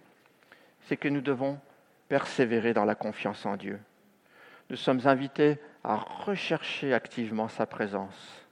c'est 0.83 0.97
que 0.97 1.09
nous 1.09 1.21
devons 1.21 1.59
persévérer 2.09 2.73
dans 2.73 2.85
la 2.85 2.95
confiance 2.95 3.45
en 3.45 3.57
Dieu. 3.57 3.81
Nous 4.71 4.77
sommes 4.77 5.07
invités 5.07 5.59
à 5.83 5.97
rechercher 5.97 6.95
activement 6.95 7.49
sa 7.49 7.67
présence. 7.67 8.43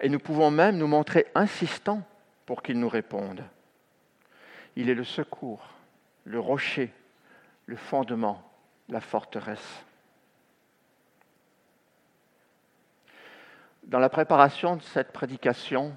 Et 0.00 0.08
nous 0.08 0.18
pouvons 0.18 0.50
même 0.50 0.78
nous 0.78 0.86
montrer 0.88 1.26
insistants 1.34 2.02
pour 2.44 2.62
qu'il 2.62 2.80
nous 2.80 2.88
réponde. 2.88 3.44
Il 4.74 4.90
est 4.90 4.94
le 4.94 5.04
secours, 5.04 5.68
le 6.24 6.40
rocher, 6.40 6.92
le 7.66 7.76
fondement, 7.76 8.42
la 8.88 9.00
forteresse. 9.00 9.84
Dans 13.92 13.98
la 13.98 14.08
préparation 14.08 14.76
de 14.76 14.80
cette 14.80 15.12
prédication, 15.12 15.94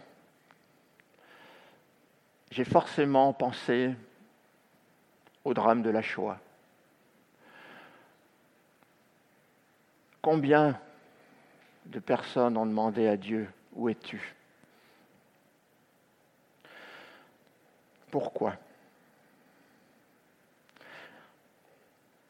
j'ai 2.52 2.66
forcément 2.66 3.32
pensé 3.32 3.96
au 5.46 5.54
drame 5.54 5.82
de 5.82 5.90
la 5.90 6.02
Shoah. 6.02 6.38
Combien 10.22 10.78
de 11.86 12.00
personnes 12.00 12.58
ont 12.58 12.66
demandé 12.66 13.08
à 13.08 13.16
Dieu, 13.16 13.48
où 13.72 13.88
es-tu? 13.88 14.36
Pourquoi? 18.12 18.58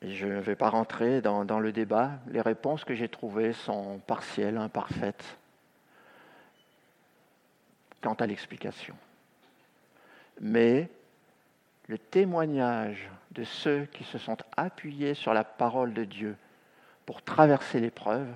Je 0.04 0.28
ne 0.28 0.42
vais 0.42 0.56
pas 0.56 0.70
rentrer 0.70 1.22
dans, 1.22 1.44
dans, 1.44 1.60
le 1.60 1.72
débat. 1.72 2.12
Les 2.28 2.42
réponses 2.42 2.84
que 2.84 2.94
j'ai 2.94 3.10
trouvées 3.10 3.54
sont 3.54 3.98
partielles, 4.06 4.58
imparfaites 4.58 5.40
quant 8.06 8.14
à 8.14 8.28
l'explication 8.28 8.96
mais 10.40 10.90
le 11.88 11.98
témoignage 11.98 13.10
de 13.32 13.44
ceux 13.44 13.86
qui 13.86 14.04
se 14.04 14.18
sont 14.18 14.38
appuyés 14.58 15.14
sur 15.14 15.34
la 15.34 15.44
parole 15.44 15.94
de 15.94 16.04
Dieu 16.04 16.36
pour 17.06 17.22
traverser 17.22 17.80
l'épreuve 17.80 18.28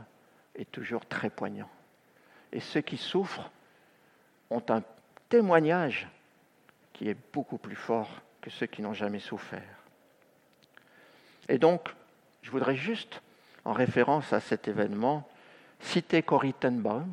est 0.56 0.72
toujours 0.72 1.06
très 1.06 1.30
poignant. 1.30 1.70
Et 2.52 2.60
ceux 2.60 2.82
qui 2.82 2.98
souffrent 2.98 3.50
ont 4.50 4.64
un 4.70 4.84
témoignage 5.30 6.08
qui 6.94 7.10
est 7.10 7.18
beaucoup 7.34 7.58
plus 7.58 7.76
fort 7.76 8.10
que 8.42 8.50
ceux 8.50 8.66
qui 8.66 8.82
n'ont 8.82 8.94
jamais 8.94 9.20
souffert. 9.20 9.62
Et 11.48 11.58
donc, 11.58 11.90
je 12.42 12.52
voudrais 12.52 12.76
juste, 12.76 13.22
en 13.66 13.74
référence 13.74 14.32
à 14.34 14.40
cet 14.40 14.68
événement, 14.68 15.28
citer 15.80 16.22
Corrie 16.22 16.54
Tenbaum, 16.54 17.08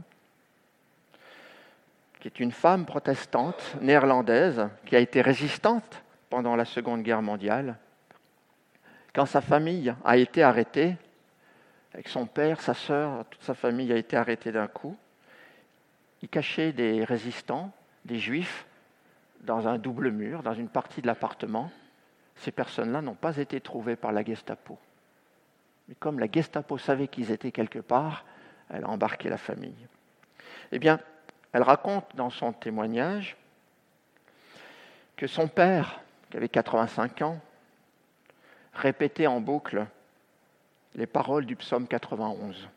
qui 2.21 2.29
est 2.29 2.41
une 2.41 2.53
femme 2.53 2.87
protestante 2.87 3.77
néerlandaise 3.81 4.69
qui 4.85 4.97
a 4.97 5.01
été 5.01 5.21
résistante 5.21 6.03
pendant 6.31 6.57
la 6.57 6.65
Seconde 6.65 7.03
Guerre 7.03 7.23
mondiale. 7.23 7.77
Quand 9.15 9.27
sa 9.27 9.41
famille 9.41 9.95
a 10.05 10.17
été 10.17 10.43
arrêtée, 10.43 10.97
avec 11.95 12.09
son 12.09 12.27
père, 12.27 12.61
sa 12.61 12.75
sœur, 12.75 13.25
toute 13.31 13.43
sa 13.43 13.55
famille 13.55 13.93
a 13.93 13.97
été 13.97 14.17
arrêtée 14.17 14.53
d'un 14.53 14.67
coup, 14.67 14.97
il 16.23 16.29
cachait 16.29 16.73
des 16.73 17.05
résistants, 17.05 17.73
des 18.05 18.19
juifs, 18.19 18.67
dans 19.41 19.69
un 19.69 19.79
double 19.79 20.11
mur, 20.11 20.43
dans 20.43 20.55
une 20.55 20.69
partie 20.69 21.01
de 21.01 21.07
l'appartement. 21.07 21.71
Ces 22.37 22.51
personnes-là 22.51 23.01
n'ont 23.01 23.15
pas 23.15 23.37
été 23.37 23.61
trouvées 23.61 23.97
par 23.97 24.13
la 24.13 24.25
Gestapo. 24.25 24.79
Mais 25.89 25.95
comme 25.95 26.19
la 26.19 26.31
Gestapo 26.31 26.79
savait 26.79 27.09
qu'ils 27.09 27.31
étaient 27.31 27.53
quelque 27.53 27.79
part, 27.79 28.25
elle 28.71 28.85
a 28.85 28.89
embarqué 28.89 29.29
la 29.29 29.39
famille. 29.39 29.87
Eh 30.73 30.79
bien, 30.79 30.99
elle 31.57 31.63
raconte 31.63 32.15
dans 32.17 32.29
son 32.29 32.53
témoignage 32.53 33.35
que 35.17 35.27
son 35.27 35.49
père, 35.49 36.03
qui 36.29 36.37
avait 36.37 36.51
85 36.51 37.23
ans, 37.23 37.41
répétait 38.75 39.27
en 39.27 39.41
boucle 39.41 39.87
les 40.97 41.07
paroles 41.07 41.47
du 41.47 41.57
psaume 41.57 41.89
91. 41.89 42.69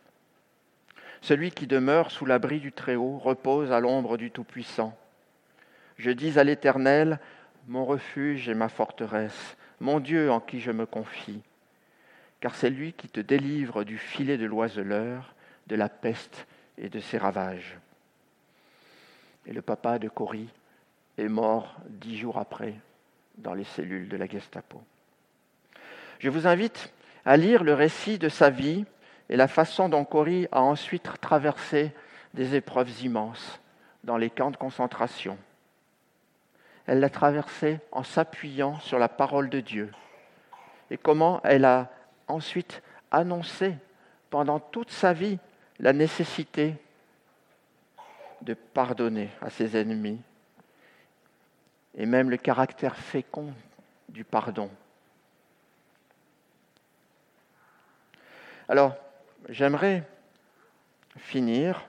Celui 1.19 1.51
qui 1.51 1.67
demeure 1.67 2.09
sous 2.09 2.25
l'abri 2.25 2.61
du 2.61 2.71
Très-Haut 2.71 3.17
repose 3.17 3.73
à 3.73 3.81
l'ombre 3.81 4.15
du 4.15 4.31
Tout-Puissant. 4.31 4.97
Je 5.97 6.11
dis 6.11 6.39
à 6.39 6.45
l'Éternel, 6.45 7.19
mon 7.67 7.83
refuge 7.83 8.47
et 8.47 8.53
ma 8.53 8.69
forteresse, 8.69 9.57
mon 9.81 9.99
Dieu 9.99 10.31
en 10.31 10.39
qui 10.39 10.61
je 10.61 10.71
me 10.71 10.85
confie, 10.85 11.41
car 12.39 12.55
c'est 12.55 12.69
lui 12.69 12.93
qui 12.93 13.09
te 13.09 13.19
délivre 13.19 13.83
du 13.83 13.97
filet 13.97 14.37
de 14.37 14.45
l'oiseleur, 14.45 15.33
de 15.67 15.75
la 15.75 15.89
peste 15.89 16.47
et 16.77 16.87
de 16.87 17.01
ses 17.01 17.17
ravages. 17.17 17.77
Et 19.45 19.53
le 19.53 19.61
papa 19.61 19.99
de 19.99 20.09
Cory 20.09 20.49
est 21.17 21.27
mort 21.27 21.75
dix 21.87 22.17
jours 22.17 22.37
après 22.37 22.75
dans 23.37 23.53
les 23.53 23.63
cellules 23.63 24.09
de 24.09 24.17
la 24.17 24.27
Gestapo. 24.27 24.81
Je 26.19 26.29
vous 26.29 26.47
invite 26.47 26.93
à 27.25 27.37
lire 27.37 27.63
le 27.63 27.73
récit 27.73 28.17
de 28.17 28.29
sa 28.29 28.49
vie 28.49 28.85
et 29.29 29.37
la 29.37 29.47
façon 29.47 29.89
dont 29.89 30.05
Cory 30.05 30.47
a 30.51 30.61
ensuite 30.61 31.09
traversé 31.21 31.93
des 32.33 32.55
épreuves 32.55 33.03
immenses 33.03 33.59
dans 34.03 34.17
les 34.17 34.29
camps 34.29 34.51
de 34.51 34.57
concentration. 34.57 35.37
Elle 36.85 36.99
l'a 36.99 37.09
traversé 37.09 37.79
en 37.91 38.03
s'appuyant 38.03 38.79
sur 38.79 38.99
la 38.99 39.09
parole 39.09 39.49
de 39.49 39.59
Dieu 39.59 39.91
et 40.91 40.97
comment 40.97 41.39
elle 41.43 41.65
a 41.65 41.89
ensuite 42.27 42.81
annoncé 43.11 43.75
pendant 44.29 44.59
toute 44.59 44.91
sa 44.91 45.13
vie 45.13 45.39
la 45.79 45.93
nécessité 45.93 46.75
de 48.41 48.53
pardonner 48.53 49.29
à 49.41 49.49
ses 49.49 49.77
ennemis 49.77 50.21
et 51.95 52.05
même 52.05 52.29
le 52.29 52.37
caractère 52.37 52.95
fécond 52.95 53.53
du 54.07 54.23
pardon. 54.23 54.69
Alors, 58.67 58.95
j'aimerais 59.49 60.03
finir 61.17 61.87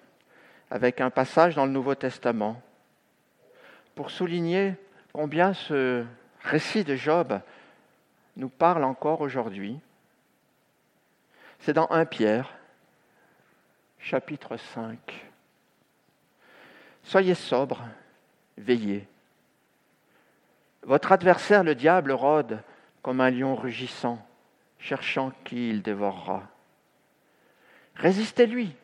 avec 0.70 1.00
un 1.00 1.10
passage 1.10 1.54
dans 1.54 1.66
le 1.66 1.72
Nouveau 1.72 1.94
Testament 1.94 2.60
pour 3.94 4.10
souligner 4.10 4.74
combien 5.12 5.52
ce 5.52 6.04
récit 6.42 6.84
de 6.84 6.96
Job 6.96 7.40
nous 8.36 8.48
parle 8.48 8.84
encore 8.84 9.20
aujourd'hui. 9.20 9.78
C'est 11.58 11.74
dans 11.74 11.90
1 11.90 12.06
Pierre, 12.06 12.56
chapitre 13.98 14.56
5. 14.56 15.29
Soyez 17.02 17.34
sobre, 17.34 17.82
veillez. 18.56 19.06
Votre 20.82 21.12
adversaire, 21.12 21.64
le 21.64 21.74
diable, 21.74 22.12
rôde 22.12 22.62
comme 23.02 23.20
un 23.20 23.30
lion 23.30 23.54
rugissant, 23.54 24.24
cherchant 24.78 25.32
qui 25.44 25.70
il 25.70 25.82
dévorera. 25.82 26.42
Résistez-lui 27.96 28.74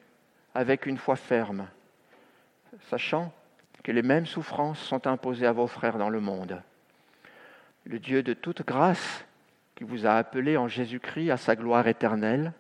avec 0.55 0.87
une 0.87 0.99
foi 0.99 1.17
ferme, 1.17 1.69
sachant 2.89 3.33
que 3.83 3.93
les 3.93 4.03
mêmes 4.03 4.27
souffrances 4.27 4.81
sont 4.81 5.07
imposées 5.07 5.47
à 5.47 5.53
vos 5.53 5.67
frères 5.67 5.99
dans 5.99 6.11
le 6.11 6.21
monde. 6.21 6.63
Le 7.85 7.99
Dieu 7.99 8.23
de 8.23 8.35
toute 8.35 8.67
grâce, 8.67 9.25
qui 9.75 9.85
vous 9.85 10.07
a 10.07 10.15
appelé 10.15 10.57
en 10.57 10.69
Jésus-Christ 10.69 11.31
à 11.31 11.37
sa 11.37 11.55
gloire 11.55 11.87
éternelle, 11.87 12.53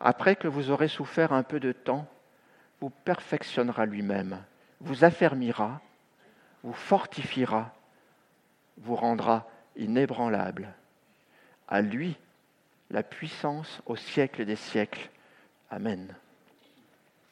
après 0.00 0.36
que 0.36 0.48
vous 0.48 0.70
aurez 0.70 0.88
souffert 0.88 1.32
un 1.32 1.42
peu 1.42 1.60
de 1.60 1.72
temps, 1.72 2.08
vous 2.80 2.90
perfectionnera 2.90 3.86
lui-même 3.86 4.38
vous 4.84 5.04
affermira, 5.04 5.80
vous 6.62 6.72
fortifiera, 6.72 7.74
vous 8.78 8.94
rendra 8.94 9.48
inébranlable. 9.76 10.72
À 11.68 11.80
lui 11.80 12.16
la 12.90 13.02
puissance 13.02 13.80
au 13.86 13.96
siècle 13.96 14.44
des 14.44 14.56
siècles. 14.56 15.10
Amen. 15.70 16.14